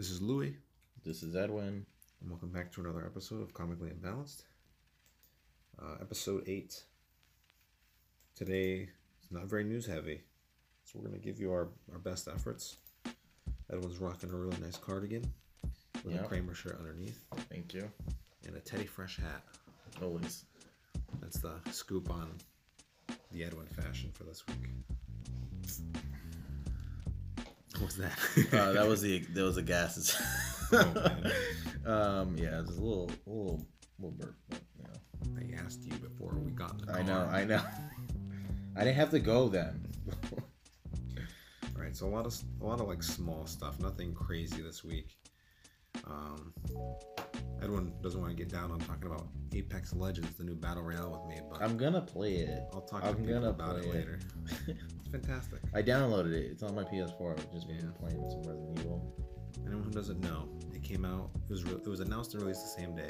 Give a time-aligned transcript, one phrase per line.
[0.00, 0.56] This is Louis,
[1.04, 1.84] This is Edwin.
[2.22, 4.44] and welcome back to another episode of Comically Imbalanced.
[5.78, 6.82] Uh, episode 8.
[8.34, 8.88] Today
[9.22, 10.22] is not very news heavy,
[10.86, 12.78] so we're going to give you our, our best efforts.
[13.70, 15.30] Edwin's rocking a really nice cardigan
[16.02, 16.22] with Yeah.
[16.22, 17.86] a Kramer shirt underneath Thank you.
[18.46, 19.44] and a Teddy Fresh hat.
[20.00, 20.46] Always.
[21.20, 22.32] That's the scoop on
[23.32, 26.00] the Edwin fashion for this week.
[27.80, 28.18] What's that?
[28.52, 30.14] Uh, that was the that was the gases.
[30.72, 31.16] Oh,
[31.86, 33.66] um, yeah, it's a little little
[33.98, 34.36] little burp.
[34.48, 35.56] But, you know.
[35.58, 36.98] I asked you before we got in the car.
[36.98, 37.62] I know, I know.
[38.76, 39.86] I didn't have to go then.
[41.76, 45.16] Right, so a lot of a lot of like small stuff, nothing crazy this week.
[46.06, 46.52] Um,
[47.62, 51.10] Edwin doesn't want to get down on talking about Apex Legends, the new battle royale
[51.10, 52.60] with me, but I'm gonna play it.
[52.72, 54.06] I'll talk I'm people gonna about it play it.
[54.06, 54.18] later.
[55.10, 55.60] Fantastic.
[55.74, 56.50] I downloaded it.
[56.52, 57.38] It's on my PS4.
[57.38, 57.90] I've just been Yeah.
[57.98, 59.14] playing some Resident Evil.
[59.66, 61.30] Anyone who doesn't know, it came out.
[61.34, 63.08] It was re- it was announced and released the same day.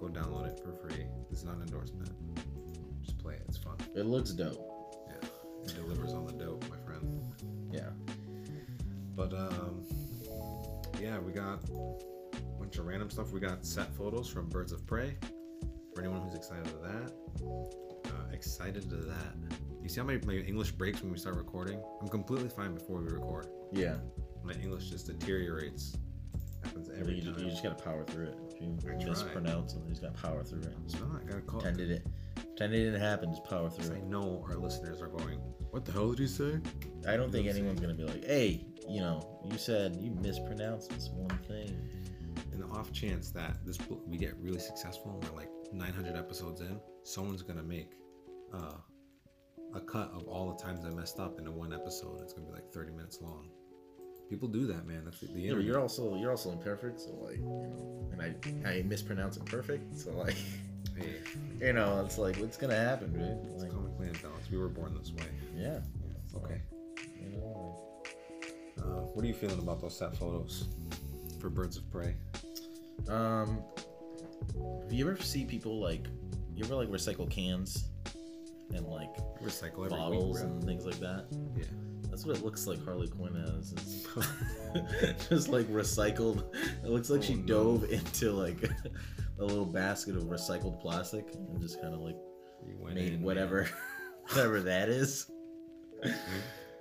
[0.00, 1.06] Go download it for free.
[1.30, 2.10] This is not an endorsement.
[3.02, 3.42] Just play it.
[3.48, 3.76] It's fun.
[3.94, 4.58] It looks dope.
[5.08, 5.28] Yeah,
[5.64, 7.22] it delivers on the dope, my friend.
[7.72, 7.90] Yeah.
[9.14, 9.84] But um,
[11.00, 13.30] yeah, we got a bunch of random stuff.
[13.30, 15.16] We got set photos from Birds of Prey.
[15.94, 17.12] For anyone who's excited to that,
[18.06, 19.36] uh, excited to that.
[19.82, 21.82] You see how my, my English breaks when we start recording?
[22.00, 23.48] I'm completely fine before we record.
[23.72, 23.96] Yeah.
[24.44, 25.96] My English just deteriorates.
[26.62, 27.32] Happens every you, time.
[27.32, 28.38] just, you just gotta power through it.
[28.48, 29.08] If you I try.
[29.10, 30.76] mispronounce it, you just gotta power through it.
[30.84, 31.20] It's not.
[31.20, 31.60] I gotta call.
[31.60, 32.06] Pretended it.
[32.36, 33.30] Pretend it didn't happen.
[33.30, 35.40] Just power through I know our listeners are going.
[35.70, 36.60] What the hell did you say?
[37.08, 41.08] I don't think anyone's gonna be like, "Hey, you know, you said you mispronounced this
[41.10, 41.76] one thing."
[42.52, 46.16] In the off chance that this book we get really successful and we're like 900
[46.16, 47.92] episodes in, someone's gonna make
[48.52, 48.74] uh,
[49.74, 52.20] a cut of all the times I messed up into one episode.
[52.22, 53.48] It's gonna be like 30 minutes long.
[54.28, 55.02] People do that, man.
[55.04, 58.22] That's the, the Yeah, but you're also you're also imperfect, so like, you know, and
[58.22, 60.36] I I mispronounce imperfect, so like,
[60.96, 61.14] Hey,
[61.66, 63.50] you know, it's like what's gonna happen, dude?
[63.52, 64.50] it's Like, comically imbalanced.
[64.50, 65.24] We were born this way.
[65.56, 66.62] yeah, Yeah, it's okay.
[67.20, 67.78] you know,
[68.78, 68.82] Uh,
[69.14, 70.68] what are you feeling about those set photos
[71.40, 72.14] for Birds of Prey?
[73.08, 73.62] um,
[74.90, 76.06] you ever see people like,
[76.54, 77.88] you ever like recycle cans
[78.74, 81.26] and like Recycle bottles week, and things like that?
[81.56, 81.64] Yeah.
[82.10, 83.72] That's what it looks like Harley Quinn has.
[83.72, 86.54] It's just like recycled.
[86.84, 87.44] It looks like she Oh, no.
[87.46, 88.62] dove into like
[89.38, 92.16] a little basket of recycled plastic and just kind of like
[92.92, 93.68] made in, whatever
[94.28, 95.30] whatever that is.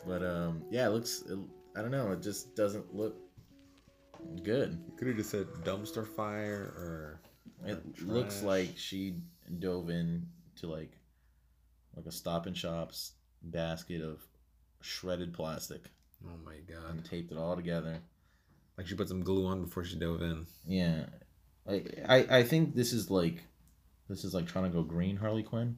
[0.06, 1.38] But um yeah, it looks it,
[1.78, 3.16] I don't know, it just doesn't look
[4.44, 4.78] good.
[4.88, 7.22] You could have just said dumpster fire or.
[7.64, 9.18] It or looks like she
[9.60, 10.26] dove in
[10.58, 10.98] to like
[11.96, 13.14] like a stop and shops
[13.44, 14.20] basket of
[14.82, 15.82] shredded plastic
[16.26, 16.92] Oh my god.
[16.92, 18.00] and taped it all together.
[18.78, 20.46] Like she put some glue on before she dove in.
[20.68, 21.06] Yeah,
[21.70, 23.44] I, I I think this is like,
[24.10, 25.78] this is like trying to go green Harley Quinn.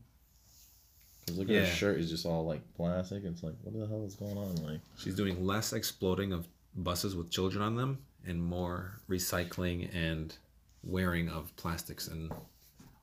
[1.28, 1.60] Cause look at Yeah.
[1.62, 3.24] her shirt is just all like plastic.
[3.24, 4.56] It's like what the hell is going on?
[4.58, 10.36] Like She's doing less exploding of buses with children on them and more recycling and
[10.84, 12.32] wearing of plastics and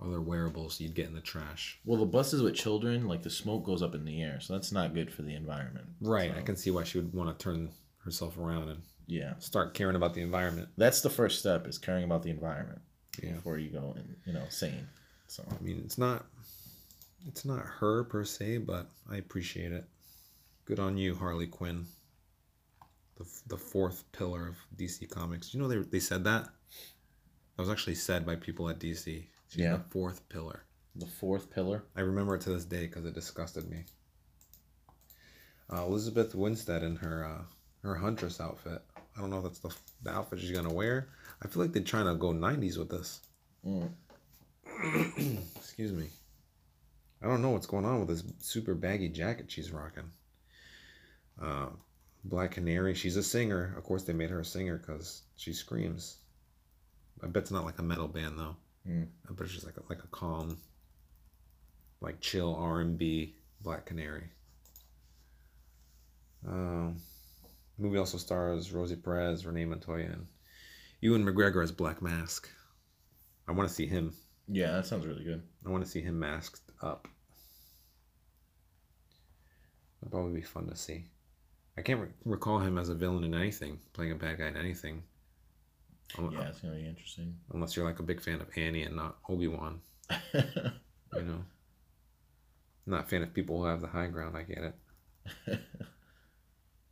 [0.02, 1.78] other wearables you'd get in the trash.
[1.84, 4.72] well, the buses with children, like the smoke goes up in the air, so that's
[4.72, 5.86] not good for the environment.
[6.00, 6.32] Right.
[6.36, 7.70] I can see why she would want to turn
[8.04, 10.68] herself around and Yeah, start caring about the environment.
[10.76, 12.80] that's the first step is caring about the environment
[13.22, 13.32] Yeah.
[13.32, 14.88] before you go and you know sane.
[15.26, 16.26] So I mean, it's not
[17.26, 19.84] it's not her per se, but I appreciate it.
[20.64, 21.86] Good on you, Harley Quinn.
[23.16, 25.52] The, the fourth pillar of DC Comics.
[25.52, 26.44] You know they they said that?
[26.44, 29.26] That was actually said by people at DC.
[29.50, 29.76] She's Yeah.
[29.76, 30.64] the fourth pillar.
[30.96, 31.84] the fourth pillar.
[31.94, 33.84] I remember it to this day because it disgusted me.
[35.72, 37.42] Uh, Elizabeth Winstead in her uh,
[37.82, 38.82] her huntress outfit.
[39.16, 41.08] I don't know if that's the, the outfit she's gonna wear.
[41.42, 43.20] I feel like they're trying to go '90s with this.
[43.64, 43.90] Mm.
[45.56, 46.08] Excuse me.
[47.22, 50.10] I don't know what's going on with this super baggy jacket she's rocking.
[51.40, 51.68] Uh,
[52.24, 52.94] Black Canary.
[52.94, 53.74] She's a singer.
[53.76, 56.16] Of course, they made her a singer because she screams.
[57.22, 58.56] I bet it's not like a metal band though.
[58.88, 59.06] Mm.
[59.28, 60.58] I bet it's just like a, like a calm,
[62.00, 64.30] like chill R and B Black Canary.
[66.46, 66.96] Um,
[67.78, 70.26] movie also stars Rosie Perez, Renee Montoya, and
[71.00, 72.48] Ewan McGregor as Black Mask.
[73.46, 74.14] I want to see him.
[74.48, 75.42] Yeah, that sounds really good.
[75.66, 77.08] I want to see him masked up.
[80.00, 81.06] That'd probably be fun to see.
[81.76, 84.56] I can't re- recall him as a villain in anything, playing a bad guy in
[84.56, 85.02] anything.
[86.18, 87.36] Yeah, it's gonna be interesting.
[87.52, 89.80] Unless you're like a big fan of Annie and not Obi Wan,
[90.34, 91.44] you know.
[92.86, 94.36] not a fan of people who have the high ground.
[94.36, 94.74] I get it.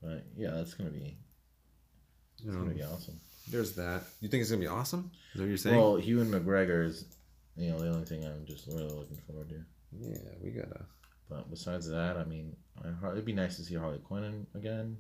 [0.03, 1.15] but yeah, that's gonna be You
[2.37, 3.21] it's know, gonna be um, awesome.
[3.51, 4.03] there's that.
[4.21, 5.11] You think it's gonna be awesome?
[5.33, 5.77] Is that what you're saying?
[5.77, 7.05] Well, Ewan McGregor is,
[7.57, 9.61] you know, the only thing I'm just really looking forward to.
[10.01, 10.85] yeah, we gotta.
[11.29, 12.57] But besides that, I mean,
[13.13, 14.97] it'd be nice to see Harley Quinn again.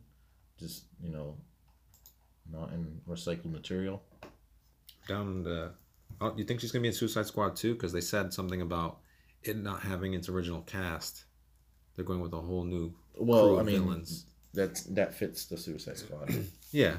[0.58, 1.36] Just you know,
[2.50, 4.02] not in recycled material.
[5.06, 5.72] down the.
[6.20, 7.74] Oh, you think she's gonna be in Suicide Squad too?
[7.74, 8.98] Because they said something about
[9.42, 11.24] it not having its original cast.
[11.94, 14.26] They're going with a whole new Well, of I mean, villains.
[14.54, 16.34] that's that fits the Suicide Squad.
[16.70, 16.96] Yeah,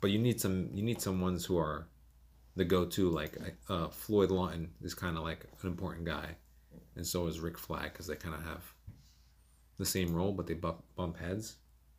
[0.00, 0.68] but you need some.
[0.74, 1.86] You need some ones who are
[2.56, 3.08] the go-to.
[3.08, 3.38] Like
[3.68, 6.34] uh, Floyd Lawton is kind of like an important guy,
[6.96, 8.64] and so is Rick Flag because they kind of have
[9.78, 11.54] the same role, but they bump, bump heads.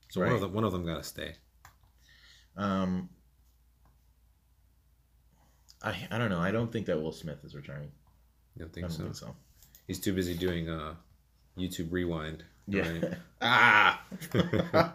[0.09, 1.35] So one of them, one of them got to stay.
[2.57, 3.09] Um,
[5.81, 6.39] I I don't know.
[6.39, 7.91] I don't think that Will Smith is returning.
[8.55, 9.03] You don't I think don't so?
[9.03, 9.35] think so.
[9.87, 10.93] He's too busy doing uh,
[11.57, 12.43] YouTube Rewind.
[12.67, 13.03] right?
[13.41, 14.01] ah.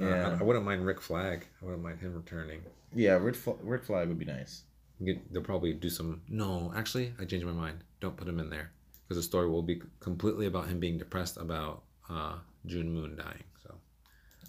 [0.00, 0.28] Uh, yeah.
[0.28, 1.44] I, I wouldn't mind Rick Flag.
[1.60, 2.60] I wouldn't mind him returning.
[2.94, 3.14] yeah.
[3.14, 4.62] Rick, Fl- Rick Flag would be nice.
[5.04, 6.22] Get, they'll probably do some.
[6.28, 7.82] No, actually, I changed my mind.
[8.00, 8.70] Don't put him in there
[9.02, 13.42] because the story will be completely about him being depressed about uh, June Moon dying.
[13.62, 13.74] So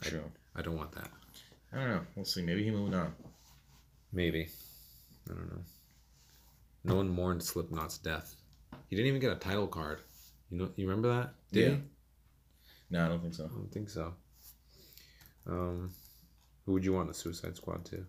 [0.01, 0.23] True.
[0.55, 1.09] I don't want that.
[1.73, 2.01] I don't know.
[2.15, 2.41] We'll see.
[2.41, 3.13] Maybe he moved on.
[4.11, 4.47] Maybe.
[5.29, 5.61] I don't know.
[6.83, 8.35] No one mourned Slipknot's death.
[8.89, 9.99] He didn't even get a title card.
[10.49, 11.33] You know, you remember that?
[11.51, 11.75] Did Yeah.
[11.77, 11.81] he?
[12.91, 13.45] No, I don't think so.
[13.45, 14.13] I don't think so.
[15.45, 15.91] Um,
[16.65, 18.05] who would you want the Suicide Squad to?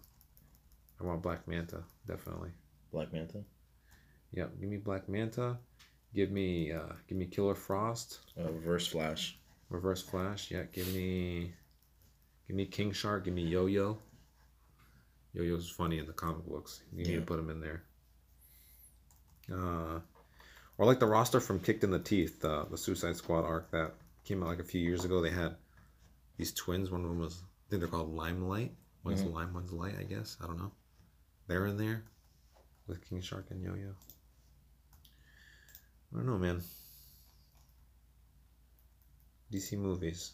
[1.00, 2.50] I want Black Manta, definitely.
[2.92, 3.42] Black Manta.
[4.32, 5.58] Yep, give me Black Manta.
[6.14, 8.20] Give me uh give me Killer Frost.
[8.38, 9.38] Uh, Reverse Flash.
[9.68, 10.50] Reverse Flash.
[10.50, 11.52] Yeah, give me
[12.50, 13.96] give me King Shark, give me Yo Yo.
[15.32, 16.82] Yo Yo's funny in the comic books.
[16.92, 17.84] You need to put him in there.
[19.52, 20.00] Uh
[20.76, 23.92] or like the roster from Kicked in the Teeth, uh, the Suicide Squad arc that
[24.24, 25.20] came out like a few years ago.
[25.22, 25.54] They had
[26.38, 26.90] these twins.
[26.90, 28.72] One of them was I think they're called Limelight.
[29.04, 29.32] One's Mhm.
[29.32, 30.36] Lime, one's Light, I guess.
[30.40, 30.72] I don't know.
[31.46, 32.02] They're in there
[32.88, 33.94] with King Shark and Yo Yo.
[36.12, 36.60] I don't know, man.
[39.52, 40.32] DC movies.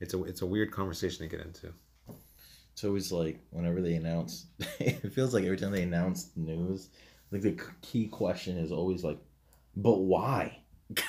[0.00, 1.72] It's a it's a weird conversation to get into.
[2.72, 4.46] It's always like whenever they announce,
[4.78, 6.90] it feels like every time they announce news,
[7.32, 9.18] like the key question is always like,
[9.76, 10.58] but why?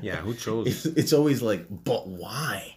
[0.00, 0.66] Yeah, who chose?
[0.66, 2.74] It's, it's always like, but why?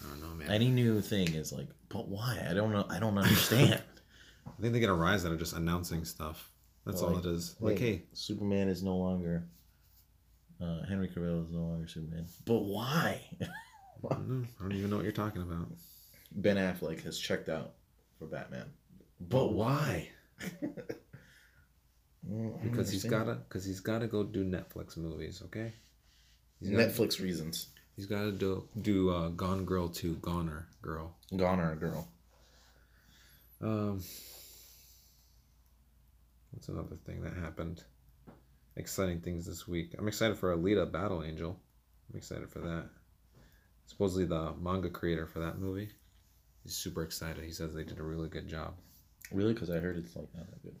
[0.00, 0.48] I don't know, man.
[0.48, 2.46] Any new thing is like, but why?
[2.48, 2.86] I don't know.
[2.88, 3.82] I don't understand.
[4.46, 6.48] I think they get a rise out of just announcing stuff.
[6.86, 7.56] That's all Like- it is.
[7.58, 9.48] Like, hey, Superman is no longer.
[10.60, 12.26] Uh, Henry Cavill is no longer Superman.
[12.44, 13.20] But why?
[14.10, 14.46] I don't, know.
[14.58, 15.68] I don't even know what you're talking about.
[16.32, 17.74] Ben Affleck has checked out
[18.18, 18.66] for Batman.
[19.20, 20.08] But why?
[22.30, 25.42] Mm, Because he's gotta, because he's gotta go do Netflix movies.
[25.44, 25.74] Okay.
[26.58, 27.68] He's gotta, Netflix reasons.
[27.96, 31.14] He's gotta do do uh, Gone Girl two, Goner Girl.
[31.36, 32.08] Goner girl.
[33.60, 34.02] Um,
[36.50, 37.84] what's another thing that happened?
[38.76, 39.94] Exciting things this week.
[39.98, 41.58] I'm excited for Alita Battle Angel.
[42.10, 42.86] I'm excited for that.
[43.86, 45.90] Supposedly the manga creator for that movie.
[46.62, 47.44] He's super excited.
[47.44, 48.74] He says they did a really good job.
[49.30, 49.52] Really?
[49.52, 50.76] Because I heard it's like not that good.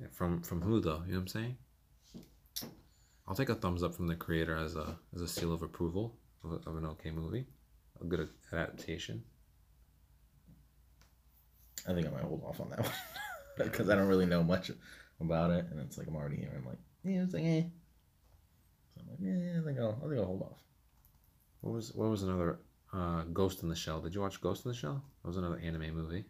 [0.00, 1.02] Yeah, from from who though?
[1.06, 1.56] You know what I'm saying?
[3.26, 6.16] I'll take a thumbs up from the creator as a as a seal of approval
[6.44, 7.46] of, of an okay movie,
[8.00, 9.22] a good adaptation.
[11.88, 12.92] I think I might hold off on that one
[13.56, 14.70] because I don't really know much
[15.20, 16.52] about it, and it's like I'm already here.
[16.56, 17.62] I'm like, yeah, it's like, eh.
[18.94, 20.58] So I'm like, yeah, I think I'll, I think I'll hold off.
[21.60, 22.58] What was what was another
[22.92, 24.00] uh, Ghost in the Shell?
[24.02, 25.02] Did you watch Ghost in the Shell?
[25.22, 26.24] That was another anime movie.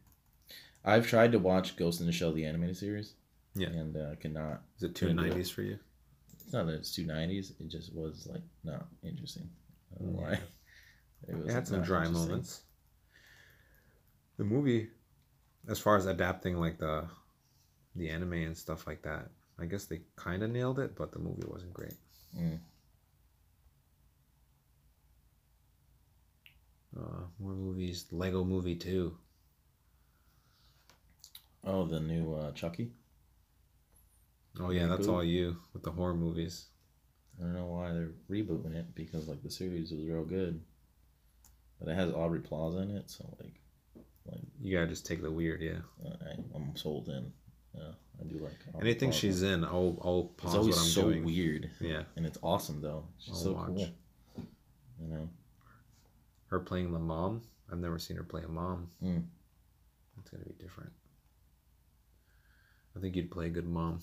[0.85, 3.15] I've tried to watch Ghost in the Shell, the animated series.
[3.55, 3.69] Yeah.
[3.69, 4.63] And uh, cannot.
[4.77, 5.29] Is it two Couldn't do it.
[5.29, 5.79] nineties for you?
[6.35, 7.53] It's not that it's two nineties.
[7.61, 9.49] It just was like not interesting.
[9.95, 10.39] I don't know why.
[11.29, 12.63] It, was It had some dry moments.
[14.39, 14.89] The movie,
[15.69, 17.07] as far as adapting like the
[17.95, 21.19] the anime and stuff like that, I guess they kind of nailed it, but the
[21.19, 21.93] movie wasn't great.
[22.35, 22.59] Mm.
[26.99, 28.07] Uh, more movies.
[28.11, 29.17] Lego Movie Two.
[31.65, 32.91] Oh, the new uh, Chucky.
[34.59, 36.67] Oh yeah, that's all you with the horror movies.
[37.39, 40.61] I don't know why they're rebooting it because like the series was real good,
[41.79, 43.55] but it has Aubrey Plaza in it, so like,
[44.27, 45.79] like You gotta just take the weird, yeah.
[46.05, 47.33] I, I'm sold in.
[47.75, 49.21] Yeah, I do like Aubrey Anything Plaza.
[49.21, 51.25] she's in, I'll I'll It's always what I'm so doing.
[51.25, 53.05] weird, Yeah, and it's awesome though.
[53.19, 53.67] She's I'll so watch.
[53.69, 53.89] cool.
[55.01, 55.29] You know,
[56.51, 57.43] her playing the mom.
[57.71, 58.91] I've never seen her play a mom.
[59.03, 59.25] Mm.
[60.21, 60.93] It's gonna be different.
[62.97, 64.01] I think you'd play a good mom.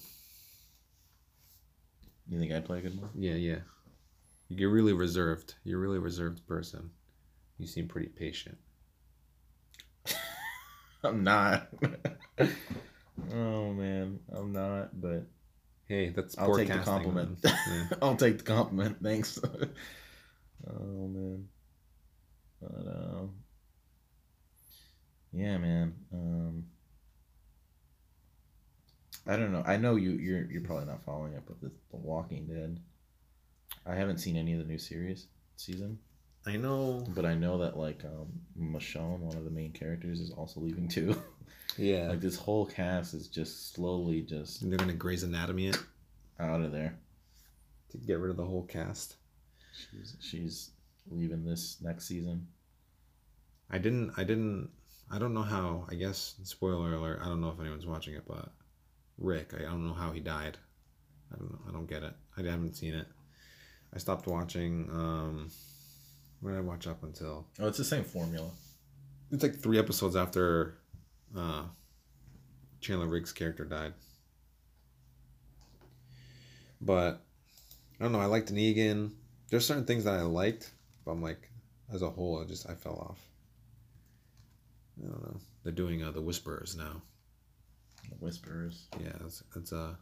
[2.29, 3.09] you think I'd play a good mom?
[3.15, 3.59] Yeah, yeah.
[4.49, 5.55] You're really reserved.
[5.63, 6.89] You're a really reserved person.
[7.57, 8.57] You seem pretty patient.
[11.03, 11.67] I'm not.
[13.33, 14.99] oh man, I'm not.
[14.99, 15.25] But
[15.87, 17.39] Hey, that's I'll take the compliment.
[17.43, 17.85] Yeah.
[18.01, 18.97] I'll take the compliment.
[19.01, 19.39] Thanks.
[19.43, 21.47] oh man.
[22.61, 23.31] But um,
[25.33, 25.93] yeah, man.
[26.13, 26.63] Um,
[29.27, 29.63] I don't know.
[29.65, 30.11] I know you.
[30.11, 32.79] You're you're probably not following up with the, the Walking Dead.
[33.85, 35.99] I haven't seen any of the new series season,
[36.45, 37.05] I know.
[37.09, 38.27] but I know that like um,
[38.59, 41.15] Michonne, one of the main characters, is also leaving too.
[41.77, 42.07] Yeah.
[42.07, 45.77] like this whole cast is just slowly just They're gonna Grey's Anatomy it
[46.39, 46.97] out of there.
[47.91, 49.17] to get rid of the whole cast.
[49.91, 50.71] She's she's
[51.09, 52.47] leaving this next season.
[53.69, 54.11] I didn't.
[54.17, 54.69] I didn't.
[55.11, 55.85] I don't know how.
[55.89, 57.19] I guess spoiler alert.
[57.21, 58.49] I don't know if anyone's watching it, but
[59.17, 59.53] Rick.
[59.57, 60.57] I don't know how he died.
[61.33, 61.59] I don't know.
[61.67, 62.13] I don't get it.
[62.37, 63.07] I haven't seen it.
[63.93, 64.89] I stopped watching.
[64.91, 65.51] Um,
[66.41, 67.47] what did I watch up until?
[67.59, 68.49] Oh, it's the same formula.
[69.31, 70.77] It's like three episodes after
[71.35, 71.63] uh,
[72.79, 73.93] Chandler Riggs' character died.
[76.79, 77.21] But
[77.99, 78.21] I don't know.
[78.21, 79.11] I liked Negan.
[79.49, 80.71] There's certain things that I liked,
[81.07, 81.49] but I'm like,
[81.93, 83.19] as a whole, I just I fell off.
[85.01, 85.39] I don't know.
[85.63, 87.01] They're doing uh, the Whisperers now.
[88.09, 88.87] The Whisperers.
[88.99, 89.93] Yeah, it's, it's uh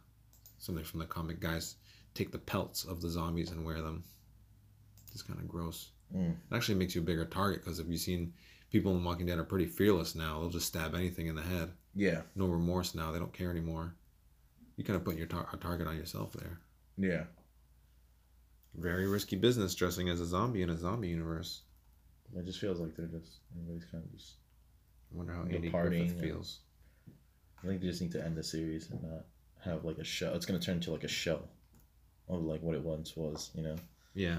[0.58, 1.38] something from the comic.
[1.38, 1.76] Guys
[2.14, 4.02] take the pelts of the zombies and wear them.
[5.12, 5.90] It's kind of gross.
[6.14, 6.32] Mm.
[6.32, 8.32] It actually makes you a bigger target because if you've seen
[8.72, 10.40] people in Walking Dead are pretty fearless now.
[10.40, 11.70] They'll just stab anything in the head.
[11.94, 12.22] Yeah.
[12.34, 13.12] No remorse now.
[13.12, 13.94] They don't care anymore.
[14.76, 16.58] You kind of put your tar- a target on yourself there.
[16.98, 17.24] Yeah.
[18.76, 21.62] Very risky business dressing as a zombie in a zombie universe.
[22.36, 24.34] It just feels like they're just everybody's kind of just.
[25.12, 26.60] I wonder how Andy Griffith feels.
[27.62, 29.24] I think they just need to end the series and not
[29.64, 30.34] have like a show.
[30.34, 31.42] It's gonna turn into like a show,
[32.28, 33.50] of like what it once was.
[33.54, 33.76] You know.
[34.14, 34.38] Yeah.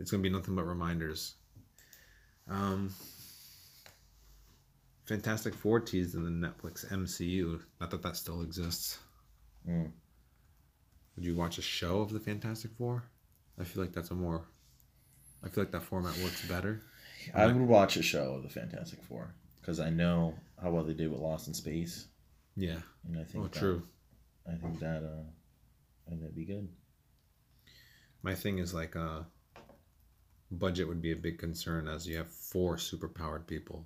[0.00, 1.34] It's gonna be nothing but reminders.
[2.48, 2.92] Um
[5.04, 7.60] Fantastic Four teased in the Netflix MCU.
[7.80, 8.98] Not that that still exists.
[9.68, 9.92] Mm.
[11.14, 13.04] Would you watch a show of the Fantastic Four?
[13.58, 14.44] I feel like that's a more.
[15.44, 16.82] I feel like that format works better.
[17.34, 20.92] I would watch a show of the Fantastic Four because I know how well they
[20.92, 22.06] did with Lost in Space,
[22.56, 22.78] Yeah.
[23.06, 23.82] and I think Oh, that, true.
[24.50, 25.24] I think that uh,
[26.08, 26.68] and that'd be good.
[28.22, 29.22] My thing is like uh
[30.50, 33.84] budget would be a big concern as you have four superpowered people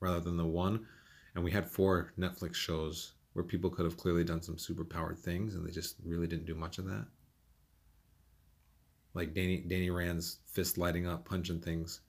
[0.00, 0.86] rather than the one
[1.34, 5.54] and we had four Netflix shows where people could have clearly done some superpowered things
[5.54, 7.06] and they just really didn't do much of that.
[9.14, 12.00] Like Danny Danny Rand's fist lighting up, punching things.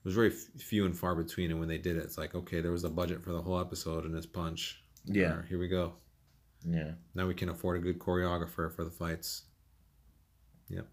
[0.00, 2.34] It was very f- few and far between and when they did it it's like
[2.34, 4.82] okay, there was a budget for the whole episode and his punch.
[5.04, 5.34] Yeah.
[5.34, 5.94] Or, here we go.
[6.64, 6.92] Yeah.
[7.14, 9.44] Now we can afford a good choreographer for the fights.
[10.68, 10.86] Yep.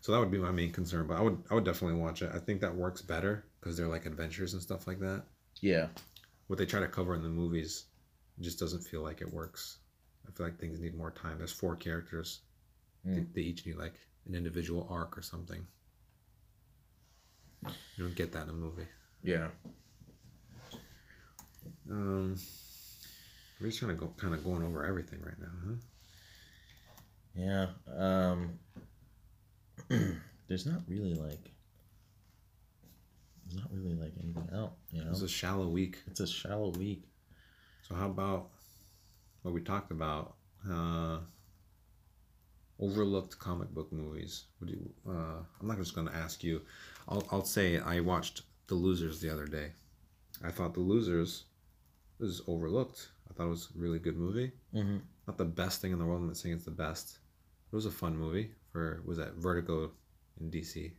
[0.00, 2.30] So that would be my main concern, but I would I would definitely watch it.
[2.32, 5.24] I think that works better because they're like adventures and stuff like that.
[5.60, 5.88] Yeah.
[6.46, 7.86] What they try to cover in the movies
[8.40, 9.78] just doesn't feel like it works.
[10.26, 11.38] I feel like things need more time.
[11.38, 12.40] There's four characters.
[13.04, 13.34] They, Mm.
[13.34, 13.94] they each need like
[14.28, 15.66] an individual arc or something.
[17.64, 18.86] You don't get that in a movie.
[19.22, 19.48] Yeah.
[21.90, 22.36] Um,
[23.60, 25.74] we're just trying to go kind of going over everything right now, huh?
[27.34, 27.66] Yeah.
[27.96, 28.58] Um
[30.48, 31.52] there's not really like
[33.48, 35.10] there's not really like anything out, you know.
[35.10, 35.98] was a shallow week.
[36.06, 37.04] It's a shallow week.
[37.88, 38.50] So how about
[39.42, 40.34] what we talked about?
[40.68, 41.20] Uh,
[42.80, 44.44] overlooked comic book movies.
[44.60, 44.90] Would you?
[45.08, 46.62] Uh, I'm not just going to ask you.
[47.08, 49.72] I'll I'll say I watched The Losers the other day.
[50.44, 51.44] I thought The Losers
[52.18, 53.08] was overlooked.
[53.30, 54.52] I thought it was a really good movie.
[54.74, 54.98] Mm-hmm.
[55.26, 56.20] Not the best thing in the world.
[56.20, 57.18] I'm not saying it's the best.
[57.72, 59.90] It was a fun movie for was that Vertigo
[60.40, 60.76] in DC.
[60.76, 60.92] It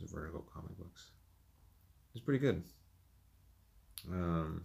[0.00, 1.10] was Vertigo comic books.
[2.10, 2.62] It was pretty good.
[4.10, 4.64] Um,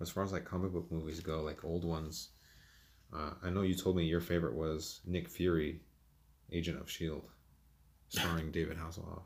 [0.00, 2.28] as far as like comic book movies go, like old ones,
[3.14, 5.80] uh, I know you told me your favorite was Nick Fury,
[6.52, 7.28] Agent of Shield,
[8.08, 9.22] starring David Hasselhoff.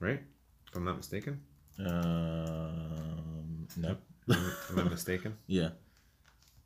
[0.00, 0.20] Right?
[0.68, 1.40] If I'm not mistaken.
[1.78, 3.96] Um no.
[4.28, 5.36] Am I- am I mistaken?
[5.46, 5.70] Yeah.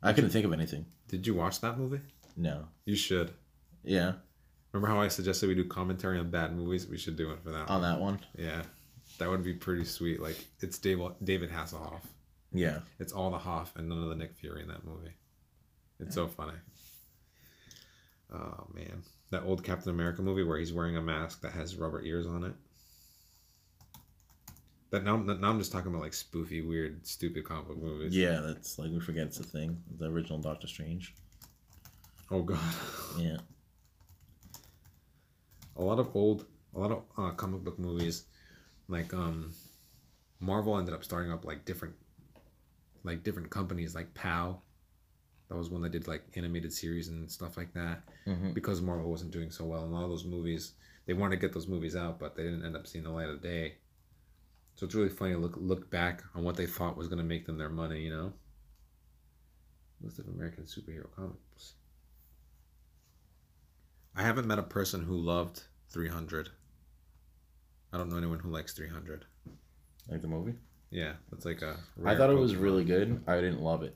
[0.03, 0.85] I couldn't think of anything.
[1.07, 2.01] Did you watch that movie?
[2.35, 2.65] No.
[2.85, 3.31] You should.
[3.83, 4.13] Yeah.
[4.71, 6.87] Remember how I suggested we do commentary on bad movies?
[6.87, 7.67] We should do it for that.
[7.69, 7.81] On one.
[7.81, 8.19] that one.
[8.37, 8.61] Yeah,
[9.17, 10.21] that would be pretty sweet.
[10.21, 12.01] Like it's David David Hasselhoff.
[12.53, 12.79] Yeah.
[12.99, 15.13] It's all the Hoff and none of the Nick Fury in that movie.
[15.99, 16.53] It's so funny.
[18.33, 22.01] Oh man, that old Captain America movie where he's wearing a mask that has rubber
[22.03, 22.53] ears on it.
[24.89, 28.15] That now, now I'm just talking about like spoofy, weird, stupid comic book movies.
[28.15, 29.81] Yeah, that's like we forget it's a thing.
[29.97, 31.13] The original Doctor Strange.
[32.31, 32.59] Oh god.
[33.17, 33.37] Yeah.
[35.77, 38.25] a lot of old a lot of uh, comic book movies
[38.87, 39.53] like um
[40.39, 41.95] Marvel ended up starting up like different,
[43.03, 44.61] like different companies, like POW.
[45.49, 48.03] That was when they did like animated series and stuff like that.
[48.25, 48.53] Mhm.
[48.53, 50.73] Because Marvel wasn't doing so well, and all those movies,
[51.05, 53.29] they wanted to get those movies out, but they didn't end up seeing the light
[53.29, 53.77] of day.
[54.75, 57.23] So it's really funny to look look back on what they thought was going to
[57.23, 58.01] make them their money.
[58.01, 58.33] You know.
[60.01, 61.73] List of American superhero comics.
[64.15, 66.49] I haven't met a person who loved 300.
[67.93, 69.25] I don't know anyone who likes 300.
[70.09, 70.55] Like the movie.
[70.89, 71.77] Yeah, that's like a.
[72.05, 73.23] I thought it was really good.
[73.27, 73.95] I didn't love it.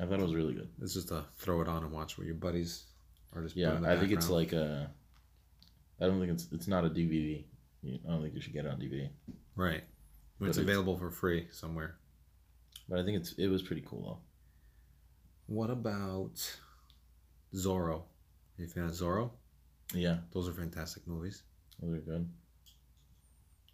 [0.00, 0.68] I thought it was really good.
[0.82, 2.84] It's just a throw it on and watch with your buddies,
[3.34, 4.90] or just Yeah, I think it's like a.
[6.00, 7.44] I don't think it's it's not a DVD.
[7.86, 9.08] I don't think you should get it on DVD.
[9.56, 9.84] right.
[10.40, 11.96] But it's it's- available for free somewhere.
[12.88, 14.18] But I think it's it was pretty cool though.
[15.54, 16.34] What about
[17.54, 18.00] Zorro?
[18.00, 18.02] Are
[18.58, 19.30] you a fan of Zorro?
[19.94, 21.42] Yeah, Those are fantastic movies.
[21.80, 22.28] those are good.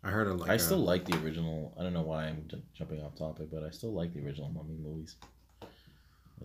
[0.02, 1.74] I heard of like I a- still like the original.
[1.78, 4.50] I don't know why I'm j- jumping off topic, but I still like the original
[4.50, 5.16] Mummy movies.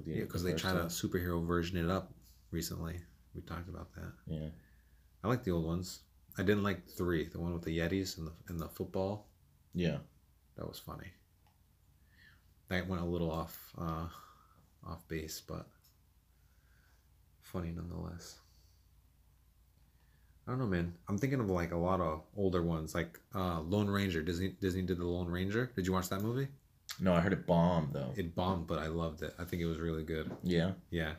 [0.05, 2.11] Yeah the because they tried to superhero version it up
[2.51, 2.99] recently.
[3.33, 4.11] We talked about that.
[4.27, 4.49] Yeah,
[5.23, 6.01] I like the old ones.
[6.37, 9.27] I didn't like three, the one with the Yetis and the and the football.
[9.73, 9.97] yeah.
[10.57, 11.11] That was funny.
[12.69, 14.07] That went a little off uh,
[14.85, 15.67] off base, but
[17.41, 18.39] funny nonetheless.
[20.47, 20.93] I don't know, man.
[21.09, 24.21] I'm thinking of like a lot of older ones, like uh, Lone Ranger.
[24.21, 25.71] Disney Disney did the Lone Ranger.
[25.75, 26.47] Did you watch that movie?
[26.99, 28.13] No, I heard it bombed though.
[28.15, 29.33] It bombed, but I loved it.
[29.39, 30.31] I think it was really good.
[30.43, 31.13] yeah, Yeah,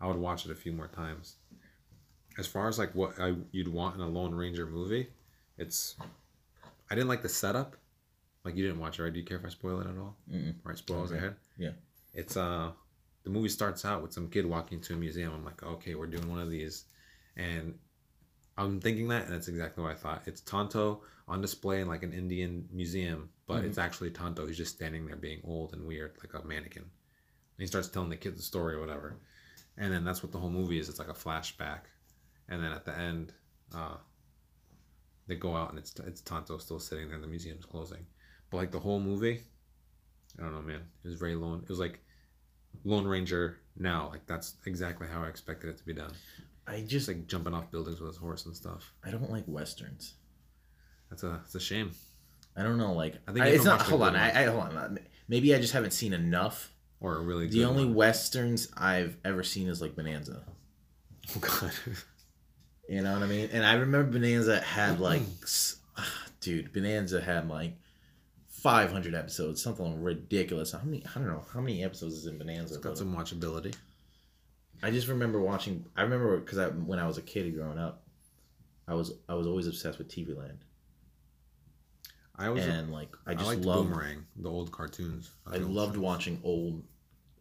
[0.00, 1.36] I would watch it a few more times.
[2.38, 5.08] As far as like what I you'd want in a Lone Ranger movie,
[5.58, 5.96] it's
[6.90, 7.76] I didn't like the setup.
[8.44, 9.12] Like you didn't watch it, right?
[9.12, 10.16] Do you care if I spoil it at all?
[10.32, 10.54] Mm-mm.
[10.64, 11.18] Right, spoilers Okay.
[11.18, 11.36] ahead.
[11.58, 11.70] Yeah.
[12.14, 12.70] It's uh,
[13.24, 15.32] the movie starts out with some kid walking to a museum.
[15.34, 16.84] I'm like, okay, we're doing one of these,
[17.36, 17.74] and
[18.56, 20.22] I'm thinking that, and that's exactly what I thought.
[20.26, 23.66] It's Tonto on display in like an Indian museum, but Mhm.
[23.66, 24.46] it's actually Tonto.
[24.46, 26.82] He's just standing there being old and weird, like a mannequin.
[26.82, 26.90] And
[27.58, 29.16] he starts telling the kids the story or whatever,
[29.76, 30.88] and then that's what the whole movie is.
[30.88, 31.82] It's like a flashback,
[32.48, 33.32] and then at the end,
[33.74, 33.96] uh,
[35.26, 37.14] they go out and it's it's Tonto still sitting there.
[37.14, 38.04] and The museum's closing,
[38.50, 39.44] but like the whole movie,
[40.38, 40.82] I don't know, man.
[41.04, 41.62] It was very lone.
[41.62, 42.00] It was like
[42.84, 44.08] Lone Ranger now.
[44.10, 46.12] Like that's exactly how I expected it to be done.
[46.66, 48.92] I Just like jumping off buildings with his horse and stuff.
[49.04, 50.14] I don't like westerns.
[51.08, 51.90] That's a it's a shame.
[52.56, 52.92] I don't know.
[52.92, 53.82] Like I think I it's not.
[53.82, 54.14] Hold on.
[54.16, 54.42] I.
[54.42, 54.98] I hold on.
[55.28, 56.72] Maybe I just haven't seen enough.
[57.00, 57.94] Or a really The only one.
[57.94, 60.42] westerns I've ever seen is like Bonanza.
[61.36, 61.72] Oh god.
[62.88, 63.48] You know what I mean?
[63.52, 65.22] And I remember Bonanza had like,
[65.96, 67.74] ah, dude, Bonanza had like
[68.48, 70.72] 500 episodes, something ridiculous.
[70.72, 71.04] How many?
[71.06, 72.74] I don't know how many episodes is in Bonanza.
[72.74, 73.74] it's got some watchability.
[74.82, 75.84] I just remember watching.
[75.96, 78.02] I remember because I when I was a kid growing up,
[78.88, 80.64] I was I was always obsessed with TV Land,
[82.36, 85.30] I was and like I I, just liked loved Boomerang, the old cartoons.
[85.46, 86.82] I loved watching old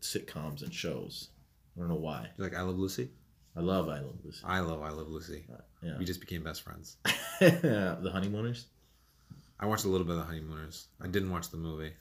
[0.02, 1.30] sitcoms and shows.
[1.76, 2.28] I don't know why.
[2.38, 3.12] You like I Love Lucy?
[3.56, 4.42] I love I Love Lucy.
[4.44, 5.46] I love I Love Lucy.
[5.82, 6.98] Yeah, We just became best friends.
[7.40, 8.68] the Honeymooners.
[9.60, 10.88] I watched a little bit of The Honeymooners.
[11.02, 11.94] I didn't watch the movie.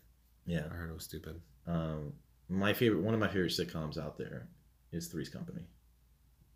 [0.47, 0.65] Yeah.
[0.71, 1.41] I heard it was stupid.
[1.67, 2.13] Um,
[2.49, 4.49] my favorite, one of my favorite sitcoms out there
[4.93, 5.63] is Three's Company.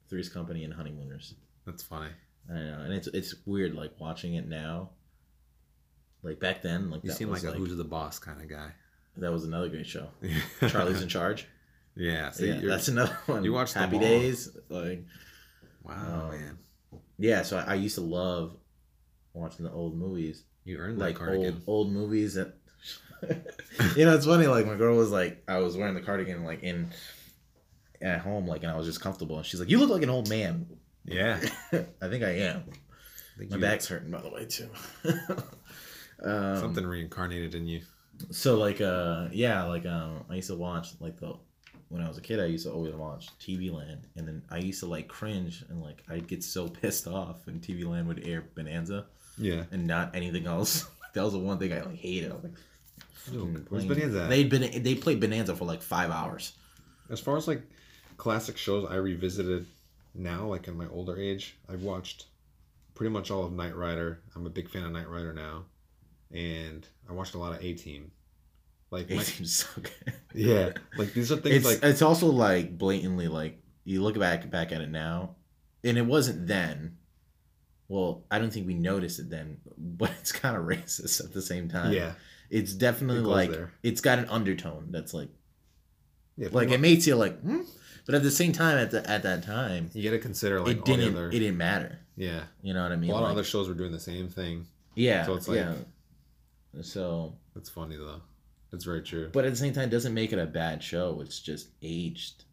[0.09, 1.35] Three's Company and Honeymooners.
[1.67, 2.11] That's funny.
[2.51, 4.91] I know, and it's it's weird like watching it now.
[6.23, 8.41] Like back then, like You that seem was like a like, who's the boss kind
[8.41, 8.71] of guy.
[9.17, 10.09] that was another great show.
[10.69, 11.47] Charlie's in Charge.
[11.97, 12.31] yeah.
[12.31, 13.45] See, yeah, that's another one.
[13.45, 13.99] you watched Happy.
[13.99, 14.57] Days.
[14.69, 15.05] Like
[15.85, 16.59] wow, um, man.
[17.19, 18.57] yeah, so I, I used to love
[19.35, 21.63] watching the old movies, You earned that like cardigan.
[21.67, 22.55] old old movies that.
[23.97, 24.47] you know, it's funny.
[24.49, 26.91] Like my girl was like, I was wearing the cardigan like in
[28.03, 30.11] at home, like, and I was just comfortable, and she's like, "You look like an
[30.11, 30.67] old man."
[31.05, 31.41] Yeah.
[31.73, 32.65] I think I am.
[32.69, 34.69] I think My you- back's hurting, by the way, too.
[36.23, 37.83] um, Something reincarnated in you.
[38.31, 41.35] So like, uh, yeah, like, um, I used to watch like the
[41.89, 42.41] when I was a kid.
[42.41, 45.83] I used to always watch TV Land, and then I used to like cringe and
[45.83, 49.07] like I'd get so pissed off when TV Land would air Bonanza
[49.39, 49.65] Yeah.
[49.73, 50.87] and not anything else.
[51.15, 52.31] that was the one thing I like hated.
[52.31, 52.53] I was like,
[53.15, 54.27] fucking Where's playing- Bonanza?
[54.29, 56.53] They'd been they played Bonanza for like five hours.
[57.11, 57.63] As far as like
[58.17, 59.67] classic shows I revisited
[60.15, 62.27] now, like in my older age, I've watched
[62.95, 64.21] pretty much all of Knight Rider.
[64.35, 65.65] I'm a big fan of Knight Rider now,
[66.31, 68.11] and I watched a lot of A Team.
[68.91, 70.15] Like, my, seems so good.
[70.35, 74.51] yeah, like these are things it's like it's also like blatantly like you look back
[74.51, 75.37] back at it now,
[75.83, 76.99] and it wasn't then.
[77.89, 81.43] Well, I don't think we noticed it then, but it's kind of racist at the
[81.43, 81.93] same time.
[81.93, 82.13] yeah,
[82.51, 83.73] it's definitely It like there.
[83.83, 85.31] it's got an undertone that's like
[86.37, 86.49] yeah.
[86.53, 87.63] like it makes you like, hmm?
[88.07, 90.77] But at the same time at the at that time you got to consider like
[90.79, 91.99] it didn't other it didn't matter.
[92.17, 92.43] yeah.
[92.63, 93.11] You know what I mean?
[93.11, 94.67] a lot Like, of other shows were doing the same thing.
[94.95, 95.75] yeah, so it's like- yeah.
[96.83, 98.23] So, That's funny though.
[98.73, 99.29] It's very true.
[99.33, 101.21] but at the same time, it doesn't make it a bad show.
[101.21, 102.45] It's just aged.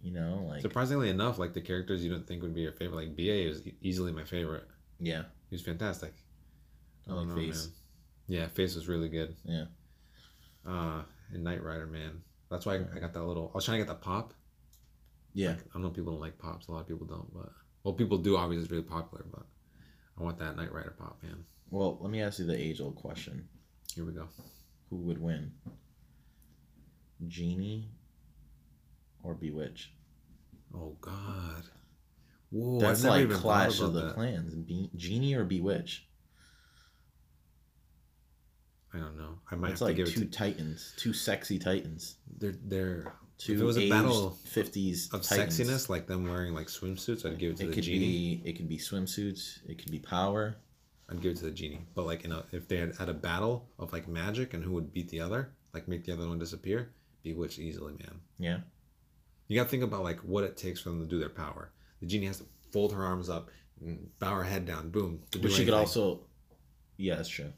[0.00, 2.96] You know, like Surprisingly enough, like the characters you don't think would be your favorite,
[2.96, 4.66] like BA is easily my favorite.
[5.00, 6.14] yeah, He was fantastic.
[7.08, 7.66] I like Face.
[7.66, 7.74] man.
[8.40, 9.34] Yeah, Face was really good.
[9.44, 9.64] Yeah.
[10.66, 12.22] Uh, and Knight Rider, man.
[12.50, 13.50] That's why I got that little.
[13.52, 14.32] I was trying to get the pop.
[15.34, 15.50] Yeah.
[15.50, 16.68] Like, I know people don't like pops.
[16.68, 17.50] A lot of people don't, but
[17.84, 18.36] well, people do.
[18.36, 19.44] Obviously, it's really popular, but
[20.18, 21.44] I want that Knight Rider pop, man.
[21.70, 23.48] Well, let me ask you the age-old question:
[23.94, 24.26] Here we go.
[24.90, 25.52] Who would win,
[27.26, 27.90] Genie
[29.22, 29.92] or Bewitch?
[30.74, 31.64] Oh God.
[32.50, 34.14] Whoa, That's like Clash of the that.
[34.14, 34.54] Clans.
[34.54, 36.06] Be- Genie or Bewitch?
[38.94, 39.38] I don't know.
[39.50, 40.38] I might It's have like to give two it to.
[40.38, 45.58] titans, two sexy titans, They're they're two If it was a battle fifties of titans.
[45.58, 47.24] sexiness, like them wearing like swimsuits.
[47.24, 47.98] I'd give it to It the could genie.
[47.98, 49.58] be it could be swimsuits.
[49.68, 50.56] It could be power.
[51.10, 51.86] I'd give it to the genie.
[51.94, 54.72] But like you know, if they had had a battle of like magic and who
[54.72, 56.90] would beat the other, like make the other one disappear,
[57.22, 58.20] Bewitched easily, man.
[58.38, 58.58] Yeah.
[59.48, 61.72] You gotta think about like what it takes for them to do their power.
[62.00, 65.20] The genie has to fold her arms up, and bow her head down, boom.
[65.30, 66.20] To do But she could also.
[66.96, 67.52] Yeah, that's true.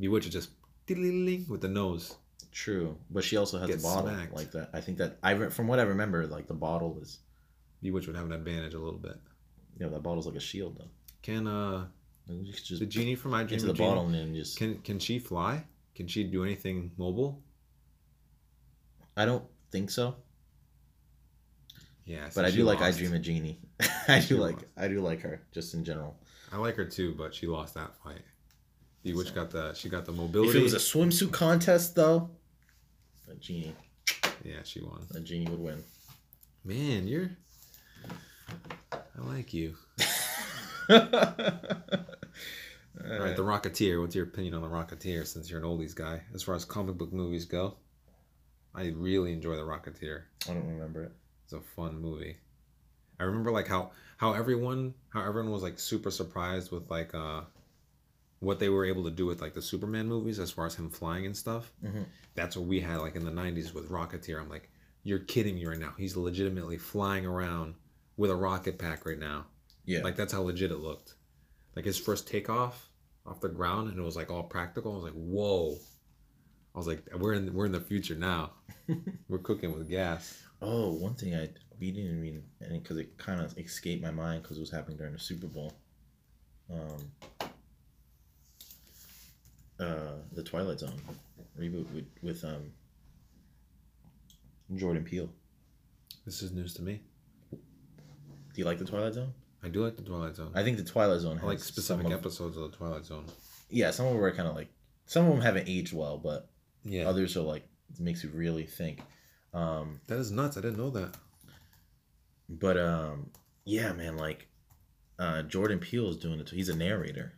[0.00, 0.50] Bewitched is just
[0.88, 2.14] with the nose.
[2.56, 4.32] True, but she also has a bottle smacked.
[4.34, 4.70] like that.
[4.72, 7.18] I think that I re- from what I remember, like the bottle is
[7.82, 9.16] Bewitched would have an advantage a little bit.
[9.78, 10.88] you know that bottle's like a shield though.
[11.20, 11.86] Can uh
[12.26, 14.34] Like, You could just the genie from my dream into the Genie- bottle and then
[14.34, 14.56] just.
[14.56, 15.64] Can can she fly?
[15.94, 17.42] Can she do anything mobile?
[19.18, 20.16] I don't think so,
[22.04, 22.90] Yeah, but I do like I.
[22.92, 23.58] Dream a Genie.
[24.08, 24.66] I She do like lost.
[24.76, 26.16] I do like her just in general.
[26.52, 28.22] I like her too, but she lost that fight.
[29.02, 30.48] Bewitched So- got the she got the mobility.
[30.50, 30.60] If mobility.
[30.60, 30.78] it was a
[31.26, 32.30] swimsuit contest though,
[33.30, 33.74] a genie,
[34.44, 35.06] yeah, she won.
[35.14, 35.82] a genie would win.
[36.64, 37.30] Man, you're.
[38.92, 39.74] I like you.
[40.88, 40.96] All
[43.08, 44.00] All right, the Rocketeer.
[44.00, 45.26] What's your opinion on the Rocketeer?
[45.26, 47.76] Since you're an oldies guy, as far as comic book movies go,
[48.74, 50.22] I really enjoy the Rocketeer.
[50.48, 51.12] I don't remember it.
[51.44, 52.36] It's a fun movie.
[53.18, 57.42] I remember like how how everyone how everyone was like super surprised with like uh
[58.40, 60.90] what they were able to do with like the Superman movies as far as him
[60.90, 61.72] flying and stuff.
[61.84, 62.04] Mhm.
[62.34, 64.40] That's what we had like in the '90s with Rocketeer.
[64.40, 64.70] I'm like,
[65.02, 65.94] you're kidding me right now.
[65.96, 67.74] He's legitimately flying around
[68.16, 69.46] with a rocket pack right now.
[69.84, 71.14] Yeah, Like that's how legit it looked.
[71.76, 72.88] Like his first takeoff
[73.24, 74.92] off the ground and it was like all practical.
[74.92, 75.76] I was like, whoa.
[76.74, 78.52] I was like, we're in we're in the future now.
[79.28, 80.42] we're cooking with gas.
[80.60, 82.42] Oh, one thing I we didn't even
[82.80, 85.72] because it kind of escaped my mind because it was happening during the Super Bowl.
[86.72, 87.12] Um,
[89.80, 91.00] uh, the Twilight Zone
[91.58, 92.72] reboot with with um
[94.74, 95.28] Jordan Peele.
[96.24, 97.00] This is news to me.
[97.52, 97.58] Do
[98.62, 99.32] you like the Twilight Zone?
[99.62, 100.50] I do like the Twilight Zone.
[100.54, 103.24] I think the Twilight Zone I like specific of, episodes of the Twilight Zone.
[103.70, 104.68] Yeah, some of them are kind of like
[105.06, 106.48] some of them haven't aged well, but
[106.84, 109.00] Yeah, others are like it makes you really think.
[109.54, 110.56] Um, that is nuts.
[110.56, 111.16] I didn't know that.
[112.48, 113.30] but um,
[113.64, 114.48] yeah, man, like
[115.18, 116.48] uh, Jordan Peele is doing it.
[116.50, 117.32] He's a narrator.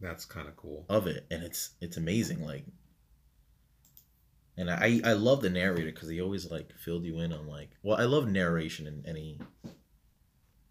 [0.00, 0.84] That's kind of cool.
[0.88, 2.64] of it and it's it's amazing like
[4.58, 7.70] and i i love the narrator because he always like filled you in on like
[7.82, 9.38] well i love narration in any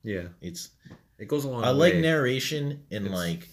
[0.04, 0.70] Yeah, it's
[1.18, 1.64] it goes along.
[1.64, 3.50] i like narration in It's- like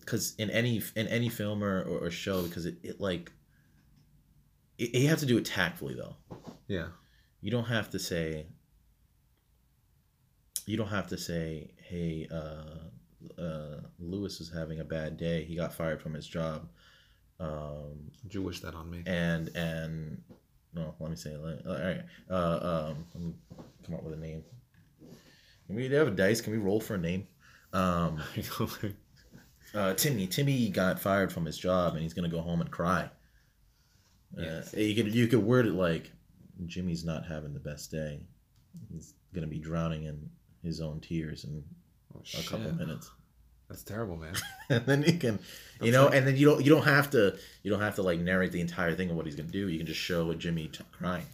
[0.00, 3.30] because in any in any film or, or, or show because it, it like
[4.78, 6.16] it, you have to do it tactfully though
[6.68, 6.88] Yeah,
[7.40, 8.46] you don't have to say
[10.66, 12.88] you don't have to say hey uh
[13.38, 15.44] uh lewis is having a bad day.
[15.44, 16.68] He got fired from his job.
[17.40, 19.02] Um Would you wish that on me?
[19.06, 20.22] and and
[20.74, 23.34] no let me say let- all right uh um let me
[23.84, 24.42] come up with a name.
[25.66, 26.40] Can we have a dice?
[26.40, 27.26] Can we roll for a name?
[27.72, 28.20] Um
[29.74, 33.10] uh timmy timmy got fired from his job and he's gonna go home and cry.
[34.36, 34.74] Uh, Yes.
[34.74, 36.10] you could you could word it like
[36.66, 38.20] jimmy's not having the best day.
[38.90, 40.28] He's gonna be drowning in
[40.62, 41.64] his own tears in
[42.14, 43.10] Oh, a couple minutes
[43.68, 44.34] That's terrible, man.
[44.68, 45.38] and then you can
[45.80, 48.02] you know like- and then you don't you don't have to you don't have to
[48.02, 50.34] like narrate the entire thing of what he's gonna do you can just show a
[50.34, 51.26] jimmy t- crying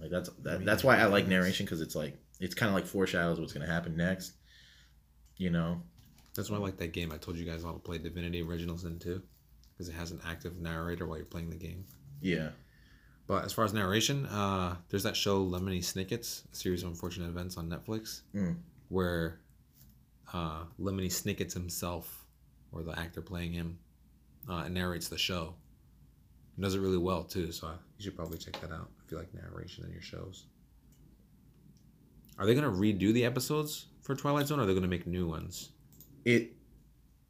[0.00, 2.86] like that's that, that's why i like narration because it's like it's kind of like
[2.86, 4.32] foreshadows what's gonna happen next
[5.36, 5.80] you know
[6.34, 7.12] That's why I like that game.
[7.12, 9.20] I told you guys all to play Divinity Original Sin 2
[9.72, 11.84] because it has an active narrator while you're playing the game.
[12.20, 12.50] yeah
[13.26, 17.28] But as far as narration, uh, there's that show Lemony Snicket's, a series of unfortunate
[17.28, 18.56] events on Netflix, Mm.
[18.90, 19.40] where
[20.32, 22.24] uh, Lemony Snicket's himself,
[22.72, 23.78] or the actor playing him,
[24.48, 25.54] uh, narrates the show.
[26.56, 29.18] He does it really well too, so you should probably check that out if you
[29.18, 30.44] like narration in your shows.
[32.38, 35.26] Are they gonna redo the episodes for Twilight Zone, or are they gonna make new
[35.28, 35.70] ones?
[36.24, 36.52] it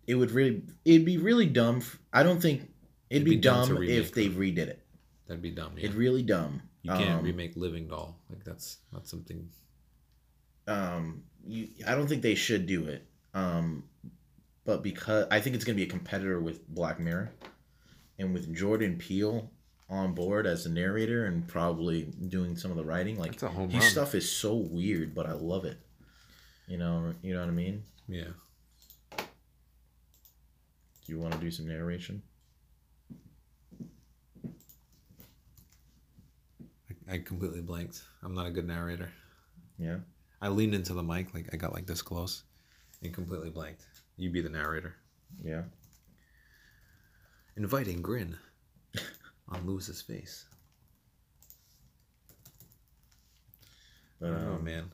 [0.07, 1.77] it would really it'd be really dumb.
[1.77, 2.63] f- I don't think
[3.09, 4.85] it'd, It'd be, be dumb dumb if they redid it.
[5.29, 5.73] That'd be dumb.
[5.77, 5.85] Yeah.
[5.85, 6.63] It'd really dumb.
[6.83, 8.17] you can't um, remake Living Doll.
[8.29, 9.49] Like that's not something.
[10.67, 13.07] um you I don't think they should do it.
[13.35, 13.85] Um
[14.65, 17.33] but because I think it's gonna be a competitor with Black Mirror
[18.19, 19.51] and with Jordan Peele
[19.91, 23.73] on board as the narrator and probably doing some of the writing, like a his
[23.73, 23.83] run.
[23.83, 25.79] stuff is so weird, but I love it.
[26.69, 27.83] You know, you know what I mean?
[28.07, 28.29] Yeah.
[29.19, 29.25] Do
[31.07, 32.23] you want to do some narration?
[36.89, 38.03] I, I completely blanked.
[38.23, 39.11] I'm not a good narrator.
[39.77, 39.97] Yeah.
[40.41, 42.45] I leaned into the mic like I got like this close,
[43.03, 43.85] and completely blanked.
[44.17, 44.95] You be the narrator.
[45.43, 45.63] Yeah.
[47.57, 48.37] Inviting grin
[49.49, 50.47] on Lewis's face.
[54.23, 54.91] I don't know, um, man.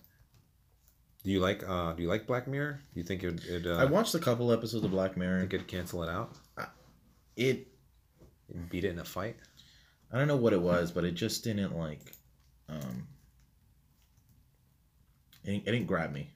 [1.25, 2.81] Do you like uh do you like Black Mirror?
[2.95, 5.41] Do you think it it uh, I watched a couple episodes of Black Mirror.
[5.41, 6.37] think it'd cancel it out?
[7.37, 7.67] It
[8.71, 9.37] Beat it in a fight?
[10.13, 12.13] I don't know what it was, but it just didn't like
[12.69, 13.09] um
[15.47, 16.31] it, didn't- it didn't grab me.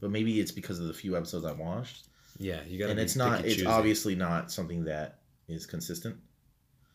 [0.00, 2.08] But maybe it's because of the few episodes I watched.
[2.38, 6.16] Yeah, you gotta And it's not it's obviously not something that is consistent.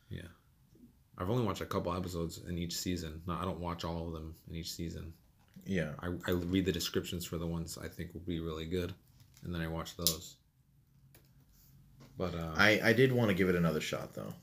[0.10, 0.27] Yeah.
[1.17, 3.21] I've only watched a couple episodes in each season.
[3.27, 5.13] No, I don't watch all of them in each season.
[5.65, 5.93] Yeah.
[5.99, 8.93] I, I read the descriptions for the ones I think will be really good,
[9.43, 10.36] and then I watch those.
[12.17, 14.34] But uh, I, I did want to give it another shot though.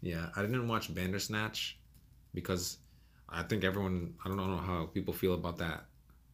[0.00, 1.76] yeah, I didn't watch Bandersnatch
[2.34, 2.78] because
[3.28, 5.84] I think everyone I don't know how people feel about that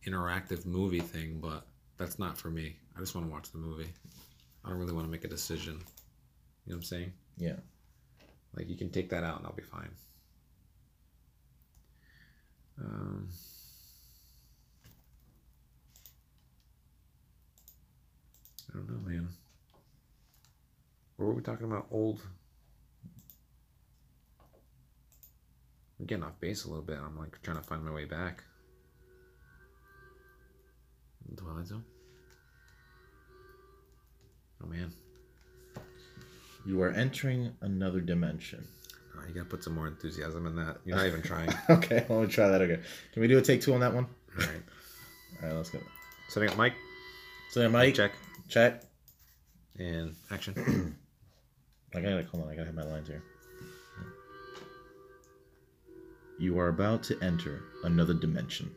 [0.06, 2.76] interactive movie thing, but that's not for me.
[2.96, 3.88] I just want to watch the movie.
[4.64, 5.74] I don't really want to make a decision.
[5.74, 5.82] You know
[6.66, 7.12] what I'm saying?
[7.36, 7.56] Yeah.
[8.56, 9.90] Like you can take that out and I'll be fine.
[12.80, 13.28] Um,
[18.72, 19.28] I don't know, man.
[21.16, 21.86] What were we talking about?
[21.90, 22.20] Old.
[26.04, 26.98] I'm getting off base a little bit.
[27.02, 28.44] I'm like trying to find my way back.
[31.34, 31.82] Twilight Zone.
[34.62, 34.92] Oh man,
[36.66, 38.68] You are entering another dimension.
[39.16, 40.76] Right, you gotta put some more enthusiasm in that.
[40.84, 41.48] You're not even trying.
[41.70, 42.82] okay, let me try that again.
[43.14, 44.04] Can we do a take two on that one?
[44.38, 44.50] All right,
[45.42, 45.78] All right, let's go.
[46.28, 46.74] setting up mic.
[47.48, 48.12] So then, Mike, check
[48.48, 48.82] check.
[49.78, 50.98] and action.
[51.94, 52.50] I gotta hold on.
[52.50, 53.22] I gotta have my lines here.
[56.38, 58.70] You are about to enter another dimension.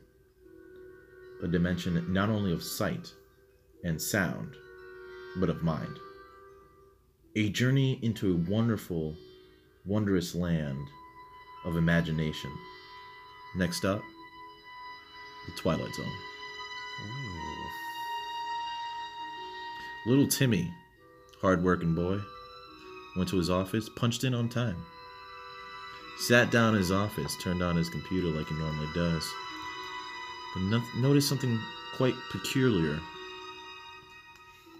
[1.44, 3.12] A dimension not only of sight
[3.84, 4.56] and sound,
[5.40, 5.98] but of mind.
[7.36, 9.16] A journey into a wonderful,
[9.86, 10.88] wondrous land
[11.66, 12.52] of imagination.
[13.56, 14.02] Next up,
[15.48, 16.06] the Twilight Zone.
[16.06, 17.70] Ooh.
[20.10, 20.74] Little Timmy,
[21.42, 22.20] hard-working boy,
[23.16, 24.78] went to his office, punched in on time.
[26.20, 29.24] Sat down in his office, turned on his computer like he normally does,
[30.54, 31.60] but no- noticed something
[31.96, 33.00] quite peculiar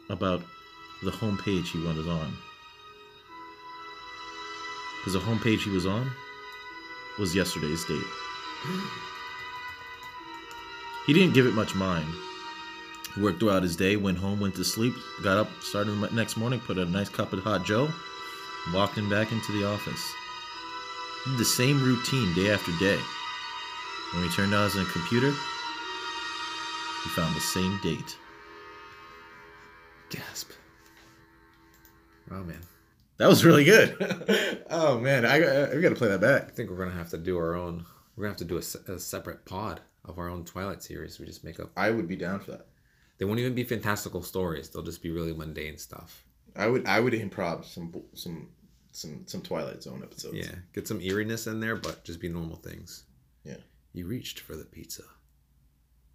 [0.10, 0.42] about
[1.04, 2.34] the homepage he was on.
[5.00, 6.10] Because the homepage he was on
[7.20, 8.02] was yesterday's date.
[11.06, 12.14] He didn't give it much mind.
[13.16, 16.36] He worked throughout his day, went home, went to sleep, got up, started the next
[16.36, 17.88] morning, put a nice cup of hot Joe,
[18.74, 20.14] walked him back into the office.
[21.28, 22.98] Did the same routine day after day.
[24.14, 28.18] When we turned on his computer, he found the same date.
[30.10, 30.52] Gasp.
[32.32, 32.62] Wow, man.
[33.18, 34.64] That was really good.
[34.70, 36.44] oh man, I, I, I got to play that back.
[36.44, 37.86] I think we're gonna have to do our own.
[38.16, 41.20] We're gonna have to do a, a separate pod of our own Twilight series.
[41.20, 41.72] We just make up.
[41.76, 42.68] I would be down for that.
[43.18, 44.70] They won't even be fantastical stories.
[44.70, 46.24] They'll just be really mundane stuff.
[46.56, 48.48] I would I would improv some some
[48.98, 50.36] some some Twilight Zone episodes.
[50.38, 53.04] Yeah, get some eeriness in there, but just be normal things.
[53.44, 53.58] Yeah.
[53.94, 55.04] He reached for the pizza,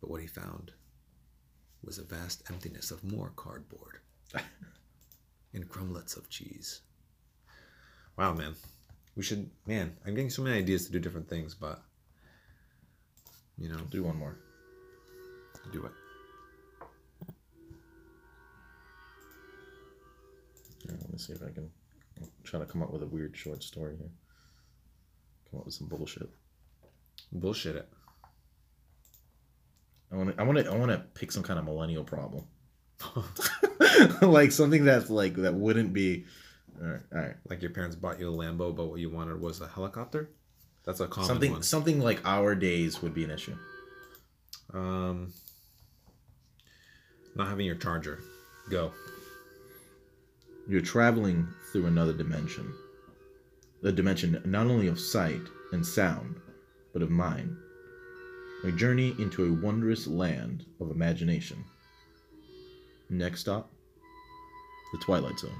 [0.00, 0.72] but what he found
[1.84, 3.98] was a vast emptiness of more cardboard
[5.54, 6.80] and crumblets of cheese.
[8.16, 8.54] Wow, man.
[9.16, 11.82] We should, man, I'm getting so many ideas to do different things, but,
[13.58, 14.36] you know, Do one more.
[15.72, 15.92] do it.
[20.88, 21.70] Let me see if I can
[22.52, 24.10] trying to come up with a weird short story here.
[25.50, 26.28] Come up with some bullshit.
[27.32, 27.88] Bullshit it.
[30.12, 32.44] I want to I want to I want to pick some kind of millennial problem.
[34.20, 36.26] like something that's like that wouldn't be
[36.78, 37.34] all right, all right.
[37.48, 40.28] like your parents bought you a Lambo, but what you wanted was a helicopter?
[40.84, 41.62] That's a common Something one.
[41.62, 43.56] something like our days would be an issue.
[44.74, 45.32] Um,
[47.34, 48.20] Not having your charger.
[48.68, 48.92] Go.
[50.68, 52.72] You're traveling through another dimension.
[53.82, 56.36] A dimension not only of sight and sound,
[56.92, 57.56] but of mind.
[58.64, 61.64] A journey into a wondrous land of imagination.
[63.10, 63.70] Next stop,
[64.92, 65.50] the Twilight Zone.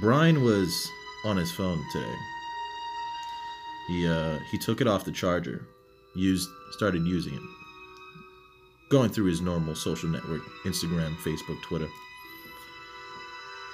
[0.00, 0.88] Brian was
[1.24, 2.14] on his phone today.
[3.88, 5.66] He uh, he took it off the charger,
[6.14, 7.42] used started using it,
[8.92, 11.88] going through his normal social network, Instagram, Facebook, Twitter,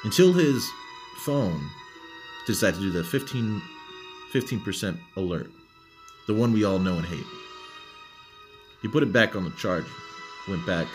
[0.05, 0.65] until his
[1.25, 1.61] phone
[2.47, 3.61] decided to do the 15
[4.33, 5.51] 15% alert,
[6.29, 7.25] the one we all know and hate.
[8.81, 9.87] He put it back on the charge,
[10.49, 10.87] went back,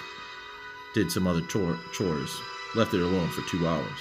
[0.94, 2.30] did some other chore, chores,
[2.76, 4.00] left it alone for two hours.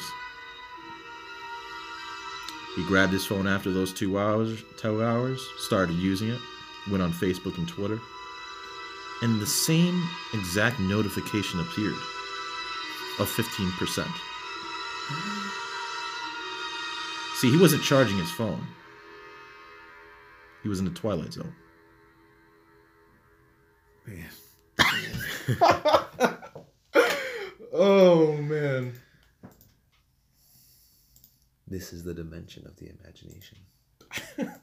[2.76, 6.40] He grabbed his phone after those two hours, two hours, started using it,
[6.90, 7.98] went on Facebook and Twitter,
[9.22, 11.94] and the same exact notification appeared
[13.20, 14.06] of 15%.
[17.36, 18.66] See, he wasn't charging his phone.
[20.62, 21.54] He was in the Twilight Zone.
[24.06, 24.28] Man.
[27.72, 28.92] oh, man.
[31.66, 33.58] This is the dimension of the imagination.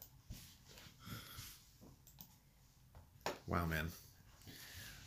[3.48, 3.90] wow, man.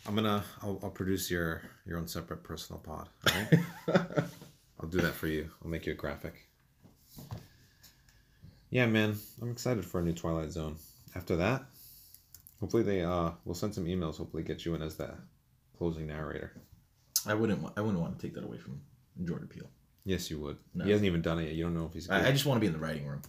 [0.07, 0.43] I'm gonna.
[0.63, 3.09] I'll, I'll produce your your own separate personal pod.
[3.27, 3.61] right?
[4.81, 5.49] I'll do that for you.
[5.63, 6.35] I'll make you a graphic.
[8.71, 9.17] Yeah, man.
[9.41, 10.77] I'm excited for a new Twilight Zone.
[11.15, 11.65] After that,
[12.59, 14.17] hopefully they uh will send some emails.
[14.19, 15.11] Hopefully get you in as the
[15.79, 16.53] closing narrator.
[17.27, 17.63] I wouldn't.
[17.63, 18.81] wa- I wouldn't want to take that away from
[19.25, 19.69] Jordan Peele.
[20.05, 20.57] Yes, you would.
[20.75, 20.85] No.
[20.85, 21.55] He hasn't even done it yet.
[21.55, 22.11] You don't know if he's.
[22.11, 23.23] I, I just want to be in the writing room.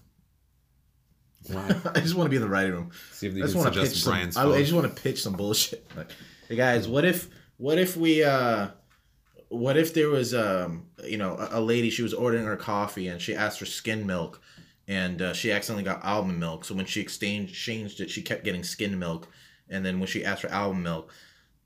[1.51, 1.67] Why?
[1.93, 2.91] I just want to be in the writing room.
[3.11, 4.13] See if I you just can want to pitch suggest some.
[4.13, 4.49] Brian's I.
[4.49, 5.85] I just want to pitch some bullshit.
[5.95, 6.09] Like,
[6.47, 8.69] hey guys, what if what if we uh,
[9.49, 13.07] what if there was um, you know, a, a lady she was ordering her coffee
[13.07, 14.41] and she asked for skin milk,
[14.87, 16.65] and uh, she accidentally got almond milk.
[16.65, 19.27] So when she exchanged changed it, she kept getting skin milk,
[19.69, 21.11] and then when she asked for almond milk,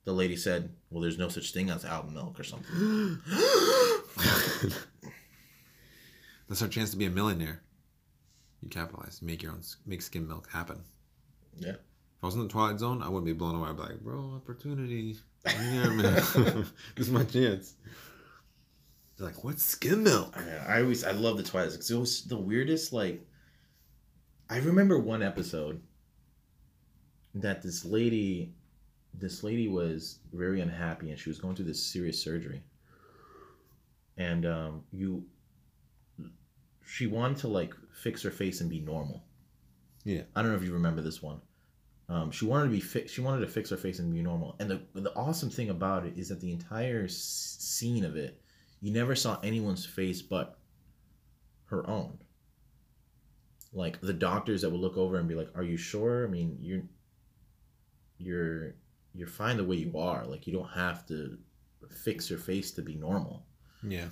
[0.04, 3.18] the lady said, "Well, there's no such thing as almond milk or something."
[6.48, 7.62] That's our chance to be a millionaire.
[8.62, 10.80] You capitalize, make your own, make skim milk happen.
[11.58, 11.76] Yeah.
[12.18, 13.68] If I was in the Twilight Zone, I wouldn't be blown away.
[13.68, 15.16] I'd be like, bro, opportunity.
[15.46, 16.14] Yeah, man.
[16.96, 17.74] this is my chance.
[19.16, 20.36] They're like, what's skim milk?
[20.36, 22.92] I, I always I love the Twilight because it was the weirdest.
[22.92, 23.24] Like,
[24.50, 25.80] I remember one episode
[27.36, 28.52] that this lady,
[29.14, 32.64] this lady was very unhappy and she was going through this serious surgery,
[34.16, 35.24] and um, you,
[36.84, 39.22] she wanted to like fix her face and be normal.
[40.02, 40.22] Yeah.
[40.34, 41.40] I don't know if you remember this one.
[42.10, 44.56] Um, she wanted to be fi- she wanted to fix her face and be normal.
[44.58, 48.40] And the the awesome thing about it is that the entire s- scene of it,
[48.80, 50.58] you never saw anyone's face but
[51.66, 52.18] her own.
[53.74, 56.24] Like the doctors that would look over and be like, "Are you sure?
[56.26, 56.82] I mean, you're
[58.16, 58.74] you're
[59.14, 60.24] you're fine the way you are.
[60.26, 61.38] Like you don't have to
[62.04, 63.44] fix your face to be normal."
[63.82, 64.06] Yeah.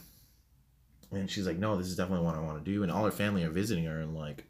[1.13, 2.83] And she's like, no, this is definitely what I want to do.
[2.83, 4.45] And all her family are visiting her and like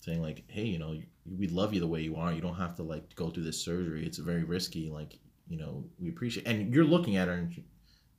[0.00, 0.98] saying like, hey, you know,
[1.38, 2.32] we love you the way you are.
[2.32, 4.04] You don't have to like go through this surgery.
[4.04, 4.90] It's very risky.
[4.90, 6.46] Like, you know, we appreciate.
[6.46, 7.64] And you're looking at her and, she,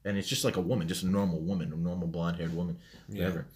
[0.06, 2.78] and it's just like a woman, just a normal woman, a normal blonde haired woman,
[3.10, 3.26] Yeah.
[3.26, 3.48] whatever.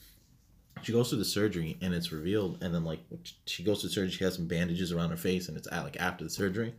[0.84, 3.00] She goes through the surgery and it's revealed, and then like
[3.46, 5.84] she goes to the surgery, she has some bandages around her face, and it's at,
[5.84, 6.76] like after the surgery,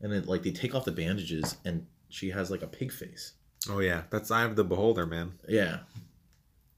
[0.00, 3.34] and then like they take off the bandages, and she has like a pig face.
[3.68, 4.02] Oh, yeah.
[4.10, 5.32] That's Eye of the Beholder, man.
[5.48, 5.78] Yeah.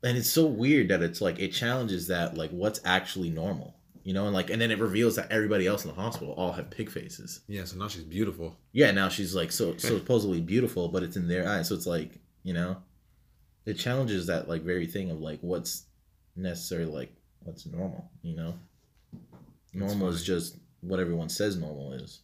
[0.05, 3.75] And it's so weird that it's like it challenges that like what's actually normal.
[4.05, 6.53] You know, and like and then it reveals that everybody else in the hospital all
[6.53, 7.41] have pig faces.
[7.47, 8.57] Yeah, so now she's beautiful.
[8.73, 11.69] Yeah, now she's like so so supposedly beautiful, but it's in their eyes.
[11.69, 12.77] So it's like, you know,
[13.65, 15.85] it challenges that like very thing of like what's
[16.35, 18.55] necessary like what's normal, you know?
[19.73, 22.21] Normal is just what everyone says normal is.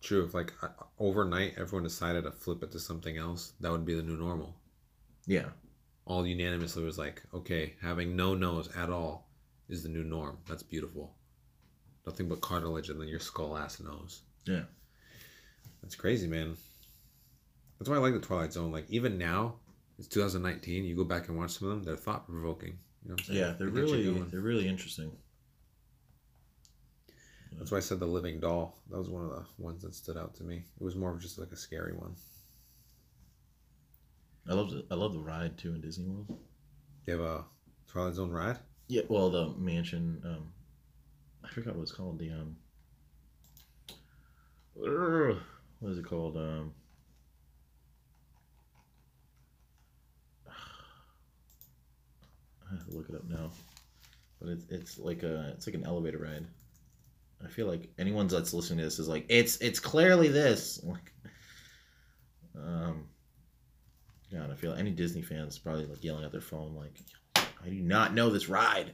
[0.00, 0.24] True.
[0.24, 0.52] If like
[0.98, 4.56] overnight everyone decided to flip it to something else, that would be the new normal.
[5.26, 5.50] Yeah.
[6.06, 9.28] All unanimously was like, okay, having no nose at all
[9.68, 10.38] is the new norm.
[10.48, 11.14] That's beautiful.
[12.06, 14.22] Nothing but cartilage and then your skull ass nose.
[14.44, 14.62] Yeah.
[15.82, 16.56] That's crazy, man.
[17.78, 18.72] That's why I like the Twilight Zone.
[18.72, 19.56] Like even now,
[19.98, 20.84] it's 2019.
[20.84, 22.78] You go back and watch some of them; they're thought provoking.
[23.02, 23.38] You know what I'm saying?
[23.40, 25.12] Yeah, they're They really they're really interesting.
[27.58, 28.78] That's why I said the Living Doll.
[28.90, 30.64] That was one of the ones that stood out to me.
[30.80, 32.14] It was more of just like a scary one.
[34.48, 36.38] I love the I love the ride too in Disney World.
[37.06, 37.44] You have a
[37.88, 38.58] Twilight Zone ride?
[38.92, 40.20] Yeah, well, the mansion.
[40.22, 40.52] Um,
[41.42, 42.18] I forgot what it's called.
[42.18, 42.56] The um,
[45.80, 46.36] what is it called?
[46.36, 46.74] Um,
[52.70, 53.50] I have to look it up now,
[54.38, 56.44] but it's it's like a it's like an elevator ride.
[57.42, 60.84] I feel like anyone that's listening to this is like it's it's clearly this.
[60.92, 61.14] Like,
[62.54, 63.06] um,
[64.30, 67.00] God, I feel any Disney fans probably like yelling at their phone like,
[67.64, 68.92] I do not know this ride.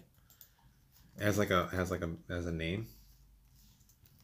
[1.18, 2.86] It has like a has like a has a name.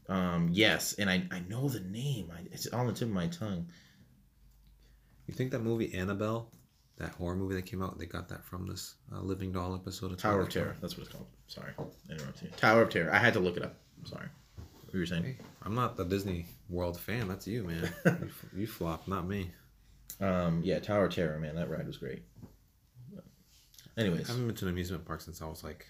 [0.09, 2.31] Um, yes, and I I know the name.
[2.33, 3.67] I, it's on the tip of my tongue.
[5.27, 6.51] You think that movie Annabelle,
[6.99, 10.13] that horror movie that came out, they got that from this uh, Living Doll episode
[10.13, 10.77] of Tower of Twilight Terror.
[10.81, 11.27] That's what it's called.
[11.47, 12.57] Sorry, I interrupted you.
[12.57, 13.13] Tower of Terror.
[13.13, 13.75] I had to look it up.
[13.99, 14.29] I'm Sorry.
[14.57, 15.25] What were you saying?
[15.25, 17.27] Hey, I'm not the Disney World fan.
[17.27, 17.91] That's you, man.
[18.07, 18.31] you,
[18.61, 19.51] you flop, not me.
[20.21, 21.39] Um, yeah, Tower of Terror.
[21.39, 22.23] Man, that ride was great.
[23.97, 25.87] Anyways, I haven't been to an amusement park since I was like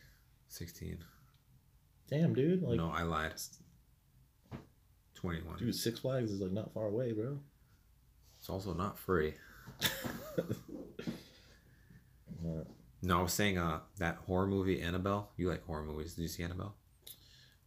[0.49, 0.99] 16.
[2.09, 2.63] damn, dude.
[2.63, 3.35] Like, no, I lied.
[5.15, 5.59] 21.
[5.59, 7.39] dude, Six Flags is like not far away, bro.
[8.39, 9.35] It's also not free.
[13.03, 15.31] No, I was saying uh that horror movie Annabelle.
[15.37, 16.15] You like horror movies?
[16.15, 16.75] Did you see Annabelle?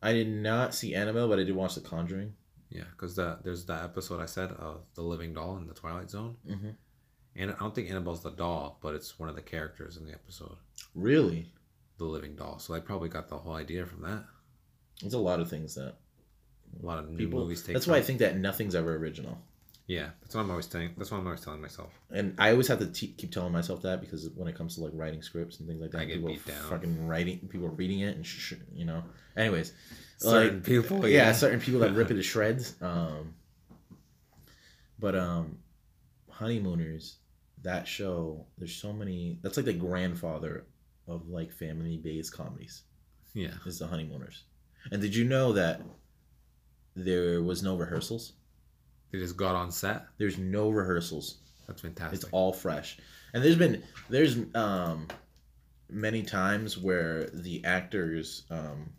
[0.02, 2.34] I did not see Annabelle, but I did watch The Conjuring.
[2.70, 6.10] Yeah, because the, there's that episode I said of the living doll in the Twilight
[6.10, 6.36] Zone.
[6.48, 6.70] Mm-hmm.
[7.38, 10.12] And I don't think Annabelle's the doll, but it's one of the characters in the
[10.14, 10.56] episode,
[10.96, 11.52] Really?
[12.00, 12.58] the living doll.
[12.60, 14.24] So they probably got the whole idea from that.
[15.02, 15.96] There's a lot of things that
[16.82, 17.40] A lot of new people.
[17.42, 17.74] movies take.
[17.74, 19.38] That's why I think that nothing's ever original.
[19.86, 20.96] Yeah, that's what I'm always saying.
[20.98, 21.94] That's what I'm always telling myself.
[22.12, 24.82] and I always have to te- keep telling myself that because when it comes to
[24.84, 26.70] like writing scripts and things like that, I get people beat down.
[26.70, 29.02] fucking writing, people reading it and sh- you know.
[29.38, 29.72] Anyways,
[30.18, 31.32] Certain like, people, yeah, yeah.
[31.32, 32.76] certain people that rip it to shreds.
[32.82, 33.36] Um,
[35.00, 35.60] but um,
[36.30, 37.16] honeymooners,
[37.64, 39.40] that show, there's so many.
[39.42, 40.66] That's like the grandfather
[41.08, 42.84] of like family-based comedies.
[43.34, 44.44] Yeah, Is the honeymooners,
[44.92, 45.82] and did you know that
[46.96, 48.34] there was no rehearsals?
[49.12, 50.06] they just got on set.
[50.18, 51.38] There's no rehearsals.
[51.68, 52.22] That's fantastic.
[52.22, 52.98] It's all fresh.
[53.34, 55.08] And there's been there's um
[55.90, 58.90] many times where the actors um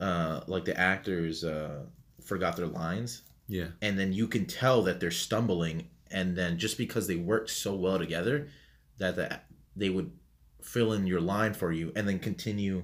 [0.00, 1.82] uh like the actors uh
[2.24, 6.78] forgot their lines yeah, and then you can tell that they're stumbling and then just
[6.78, 8.48] because they worked so well together
[8.98, 9.40] that the,
[9.76, 10.10] they would
[10.62, 12.82] fill in your line for you and then continue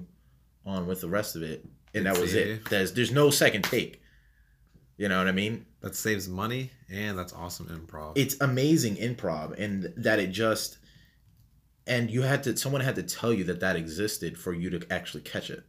[0.65, 4.01] on with the rest of it and that was it there's there's no second take
[4.97, 8.13] you know what i mean that saves money and that's awesome improv.
[8.15, 10.77] it's amazing improv and that it just
[11.85, 14.81] and you had to someone had to tell you that that existed for you to
[14.91, 15.63] actually catch it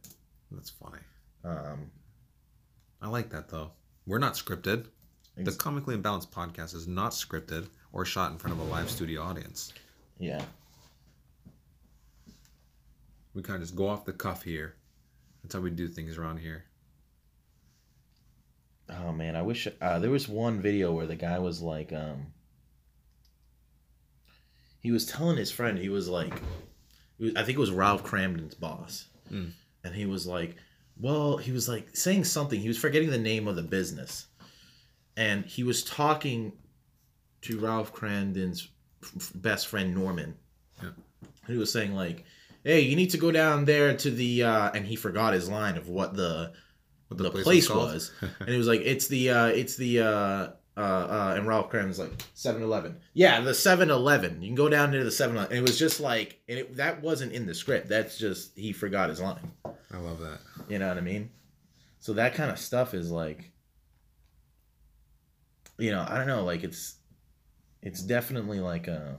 [0.51, 0.99] that's funny.
[1.43, 1.91] um
[3.01, 3.71] I like that though.
[4.05, 4.87] We're not scripted.
[5.37, 9.21] The Comically Imbalanced podcast is not scripted or shot in front of a live studio
[9.21, 9.71] audience.
[10.19, 10.41] yeah
[13.33, 14.75] We kind of just go off the cuff here.
[15.43, 16.65] That's how we do things around here.
[18.89, 22.27] oh man i wish uh there was one video where the guy was like um
[24.79, 26.33] he was telling his friend he was like
[27.19, 29.51] was, i think it was ralph kramden's boss Mm.
[29.83, 30.55] and he was like
[30.97, 34.27] well he was like saying something he was forgetting the name of the business
[35.17, 36.53] and he was talking
[37.41, 40.35] to ralph f- best friend norton
[40.81, 40.89] Yeah.
[41.47, 42.23] he was saying like
[42.63, 45.75] hey you need to go down there to the uh and he forgot his line
[45.77, 46.53] of what the
[47.09, 50.01] What the, place place, was was, and it was like it's the uh it's the
[50.01, 50.47] uh
[50.77, 52.99] uh, uh and Ralph Cram's like 7-Eleven.
[53.15, 54.43] Yeah, the 7-Eleven.
[54.43, 55.49] You can go down to the 7-Eleven.
[55.57, 57.89] And it was just like and it, that wasn't in the script.
[57.89, 59.51] That's just he forgot his line.
[59.65, 60.37] I love that.
[60.69, 61.31] You know what I mean?
[61.99, 63.49] So that kind of stuff is like
[65.77, 66.95] you know, I don't know, like it's
[67.81, 69.17] it's definitely like a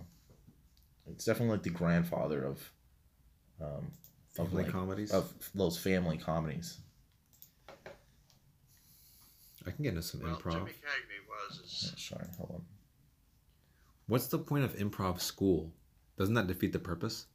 [1.07, 2.71] it's definitely like the grandfather of
[3.61, 3.91] um
[4.39, 5.11] of Family like, comedies.
[5.11, 6.79] of those family comedies.
[9.67, 10.53] I can get into some Well, improv.
[10.53, 12.63] Jimmy Cagney was is Sorry, hold on.
[14.07, 15.73] What's the point of improv school?
[16.17, 17.27] Doesn't that defeat the purpose?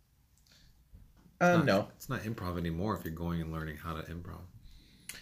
[1.42, 1.88] Uh, Not- no.
[1.96, 4.42] It's not improv anymore if you're going and learning how to improv.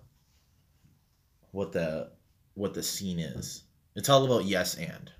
[1.52, 2.10] what the
[2.54, 3.62] what the scene is.
[3.94, 5.10] It's all about yes and.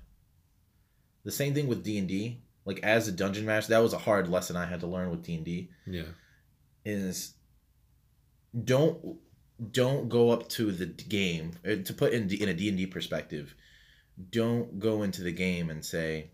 [1.23, 2.41] The same thing with D&D.
[2.65, 5.23] Like as a dungeon master, that was a hard lesson I had to learn with
[5.23, 6.03] D&D Yeah.
[6.85, 7.33] is
[8.63, 9.17] don't
[9.71, 13.53] don't go up to the game uh, to put in in a D&D perspective
[14.31, 16.31] don't go into the game and say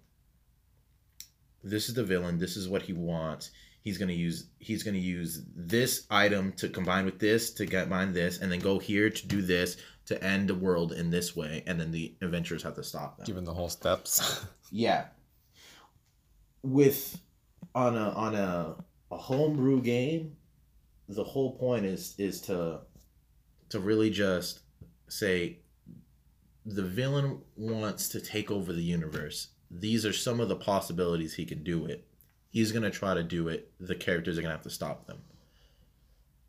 [1.66, 3.52] this is the villain this is what he wants
[3.82, 7.66] he's going to use he's going to use this item to combine with this to
[7.66, 11.10] get mine this and then go here to do this to end the world in
[11.10, 14.46] this way and then the adventurers have to stop them Given the whole steps.
[14.72, 15.06] yeah.
[16.64, 17.20] with
[17.74, 18.76] on a on a
[19.12, 20.36] a homebrew game,
[21.08, 22.80] the whole point is is to
[23.70, 24.62] to really just
[25.08, 25.60] say
[26.66, 29.50] the villain wants to take over the universe.
[29.72, 32.06] These are some of the possibilities he can do it.
[32.50, 33.72] He's gonna try to do it.
[33.80, 35.20] The characters are gonna have to stop them.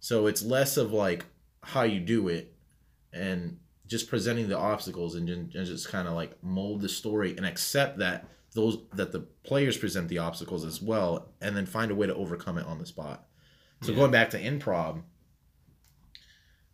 [0.00, 1.24] So it's less of like
[1.62, 2.54] how you do it
[3.12, 7.46] and just presenting the obstacles and, and just kind of like mold the story and
[7.46, 11.94] accept that those that the players present the obstacles as well and then find a
[11.94, 13.26] way to overcome it on the spot.
[13.82, 13.98] So Yeah.
[13.98, 15.02] going back to improv,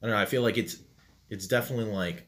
[0.02, 0.76] I don't know, I feel like it's
[1.30, 2.26] it's definitely like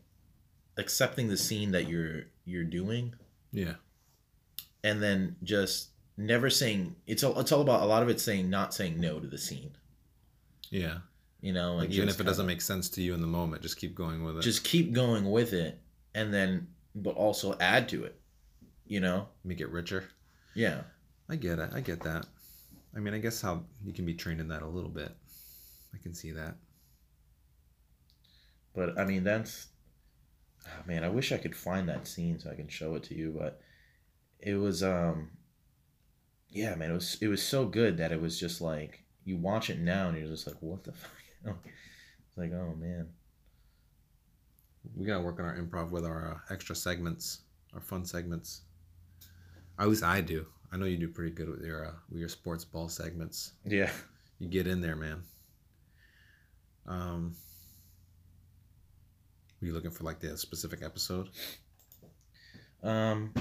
[0.76, 3.14] accepting the scene that you're you're doing
[3.52, 3.74] Yeah.
[4.84, 8.48] And then just never saying it's all it's all about a lot of it saying
[8.48, 9.72] not saying no to the scene.
[10.70, 10.98] Yeah.
[11.40, 13.26] You know, Like and even if it doesn't kinda- make sense to you in the
[13.26, 14.42] moment, just keep going with it.
[14.42, 15.80] just keep going with it
[16.14, 18.20] and then but also add to it.
[18.86, 19.28] You know?
[19.42, 20.04] make it richer.
[20.54, 20.82] Yeah.
[21.28, 21.70] I get it.
[21.72, 22.26] I get that.
[22.94, 25.10] I mean, I guess how you can be trained in that a little bit.
[25.94, 26.56] I can see that.
[28.74, 29.68] But I mean, that's
[30.66, 31.02] oh, man.
[31.02, 33.34] I wish I could find that scene so I can show it to you.
[33.36, 33.60] But
[34.40, 35.30] it was, um,
[36.50, 36.90] yeah, man.
[36.90, 40.08] It was it was so good that it was just like you watch it now
[40.08, 40.92] and you're just like, what the
[41.44, 41.56] fuck?
[41.64, 43.08] it's like, oh man.
[44.94, 47.40] We gotta work on our improv with our uh, extra segments,
[47.72, 48.62] our fun segments.
[49.78, 50.46] At least I do.
[50.72, 53.52] I know you do pretty good with your uh, with your sports ball segments.
[53.64, 53.90] Yeah.
[54.38, 55.22] You get in there, man.
[56.86, 57.34] Um,
[59.60, 61.30] were you looking for like the specific episode?
[62.82, 63.32] Um,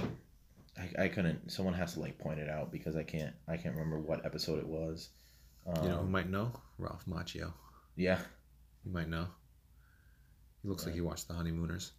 [0.78, 1.51] I, I couldn't.
[1.51, 3.34] Someone has to like point it out because I can't.
[3.47, 5.09] I can't remember what episode it was.
[5.67, 6.51] Um, You know who might know?
[6.78, 7.53] Ralph Macchio.
[7.95, 8.19] Yeah.
[8.86, 9.28] You might know.
[10.61, 11.91] He looks like he watched The Honeymooners.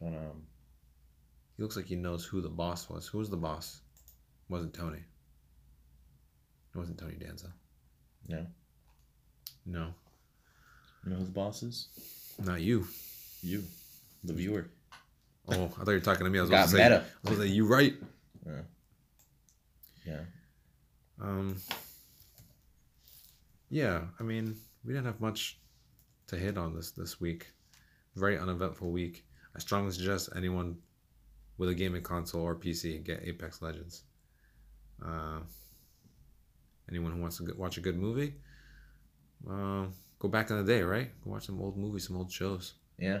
[0.00, 0.42] But um,
[1.56, 3.06] He looks like he knows who the boss was.
[3.06, 3.80] Who was the boss?
[4.48, 4.98] It wasn't Tony.
[6.74, 7.52] It wasn't Tony Danza.
[8.28, 8.46] no.
[9.64, 9.94] No,
[11.04, 11.86] You know who the boss is?
[12.42, 12.84] not you.
[13.42, 13.62] You,
[14.24, 14.66] the viewer.
[15.48, 16.38] Oh, I thought you were talking to me.
[16.38, 17.04] I was Got about to say, meta.
[17.26, 17.94] I was say, you right.
[18.46, 18.60] Yeah.
[20.06, 20.20] Yeah.
[21.20, 21.56] Um,
[23.70, 25.58] yeah, I mean, we didn't have much
[26.28, 27.52] to hit on this this week.
[28.16, 29.24] Very uneventful week.
[29.56, 30.76] I strongly suggest anyone
[31.58, 34.02] with a gaming console or PC get Apex Legends.
[35.04, 35.40] Uh,
[36.88, 38.34] anyone who wants to watch a good movie,
[39.50, 39.86] uh,
[40.18, 41.10] go back in the day, right?
[41.24, 42.74] Go watch some old movies, some old shows.
[42.98, 43.20] Yeah.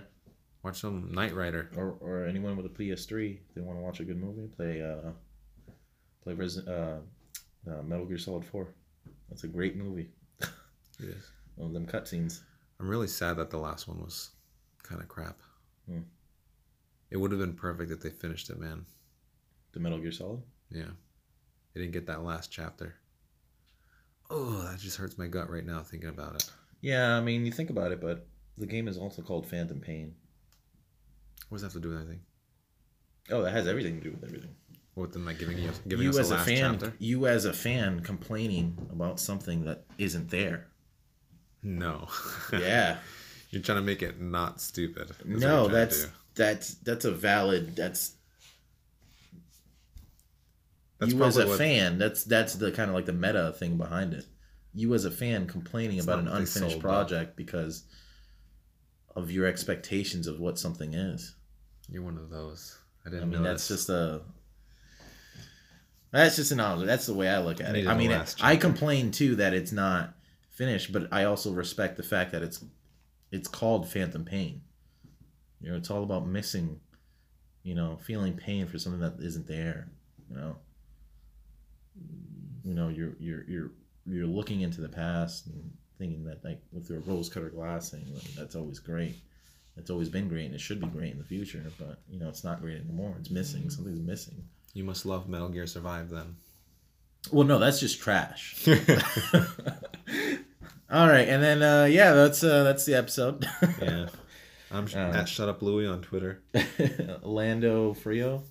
[0.62, 1.70] Watch some Knight Rider.
[1.76, 4.80] Or, or anyone with a PS3, if they want to watch a good movie, play
[4.80, 5.10] uh,
[6.22, 7.00] play Resi- uh,
[7.70, 8.68] uh, Metal Gear Solid Four.
[9.28, 10.10] That's a great movie.
[10.40, 10.48] It
[11.00, 11.30] is.
[11.56, 12.40] One of them cutscenes.
[12.78, 14.30] I'm really sad that the last one was
[14.82, 15.38] kind of crap.
[15.86, 16.00] Hmm.
[17.10, 18.86] It would have been perfect if they finished it, man.
[19.72, 20.42] The Metal Gear Solid.
[20.70, 20.90] Yeah.
[21.74, 22.94] They didn't get that last chapter.
[24.30, 26.50] Oh, that just hurts my gut right now thinking about it.
[26.80, 30.14] Yeah, I mean, you think about it, but the game is also called Phantom Pain.
[31.52, 32.20] What does that have to do with anything?
[33.30, 34.54] Oh, that has everything to do with everything.
[34.94, 36.94] What them like giving you giving you us as a last fan, chapter?
[36.98, 40.68] you as a fan complaining about something that isn't there.
[41.62, 42.08] No.
[42.54, 42.96] Yeah.
[43.50, 45.10] You're trying to make it not stupid.
[45.26, 47.76] no, that's that's that's a valid.
[47.76, 48.12] That's
[51.00, 51.98] That's you as a what- fan.
[51.98, 54.24] That's that's the kind of like the meta thing behind it.
[54.72, 57.84] You as a fan complaining about an unfinished project because
[59.14, 61.34] of your expectations of what something is.
[61.88, 62.78] You're one of those.
[63.04, 64.22] I didn't I mean, know that's just a.
[66.12, 66.86] That's just an knowledge.
[66.86, 67.86] That's the way I look at it.
[67.86, 70.14] I mean, last I complain too that it's not
[70.50, 72.64] finished, but I also respect the fact that it's
[73.30, 74.60] it's called Phantom Pain.
[75.60, 76.80] You know, it's all about missing,
[77.62, 79.88] you know, feeling pain for something that isn't there.
[80.28, 80.56] You know,
[82.62, 83.70] you know, you're you're you're
[84.06, 88.24] you're looking into the past and thinking that like with your rose-colored glass thing, like,
[88.34, 89.16] that's always great.
[89.76, 91.62] It's always been great, and it should be great in the future.
[91.78, 93.14] But you know, it's not great anymore.
[93.18, 93.70] It's missing.
[93.70, 94.44] Something's missing.
[94.74, 96.36] You must love Metal Gear Survive then.
[97.30, 98.56] Well, no, that's just trash.
[100.90, 103.46] All right, and then uh, yeah, that's uh, that's the episode.
[103.80, 104.08] yeah.
[104.70, 106.42] I'm sh- Uh, at Shut Up Louie on Twitter.
[107.22, 108.42] Lando Frio,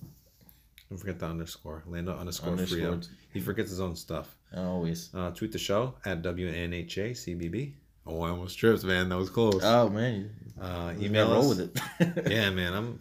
[0.88, 1.82] Don't forget the underscore.
[1.86, 2.78] Lando underscore Underscore.
[2.78, 3.00] Frio.
[3.32, 4.34] He forgets his own stuff.
[4.56, 5.10] always.
[5.14, 7.74] Uh, tweet the show at WNHACBB.
[8.06, 9.08] Oh, I almost tripped, man.
[9.10, 9.60] That was close.
[9.62, 10.30] Oh man,
[10.60, 11.58] uh, email roll us.
[11.58, 12.24] with it.
[12.30, 12.72] yeah, man.
[12.72, 12.98] I'm.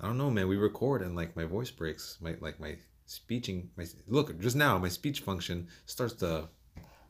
[0.00, 0.48] I don't know, man.
[0.48, 2.18] We record and like my voice breaks.
[2.20, 3.70] My like my speeching.
[3.76, 4.78] My look just now.
[4.78, 6.48] My speech function starts to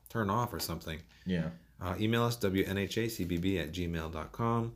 [0.09, 0.99] turn off or something.
[1.27, 1.49] yeah.
[1.81, 4.73] Uh, email us WNHACBB at gmail.com.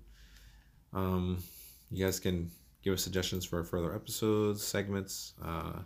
[0.93, 1.43] Um,
[1.91, 2.49] you guys can
[2.85, 5.35] give us suggestions for further episodes, segments.
[5.45, 5.81] Uh,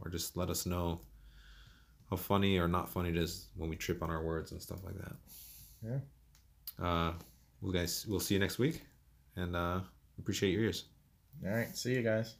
[0.00, 1.00] or just let us know
[2.10, 4.80] how funny or not funny it is when we trip on our words and stuff
[4.84, 5.12] like that.
[5.86, 6.84] Yeah.
[6.84, 7.12] Uh,
[7.60, 8.82] we'll guys, we'll see you next week,
[9.36, 9.80] and uh,
[10.18, 10.84] appreciate your ears.
[11.44, 11.76] All right.
[11.76, 12.34] See you guys.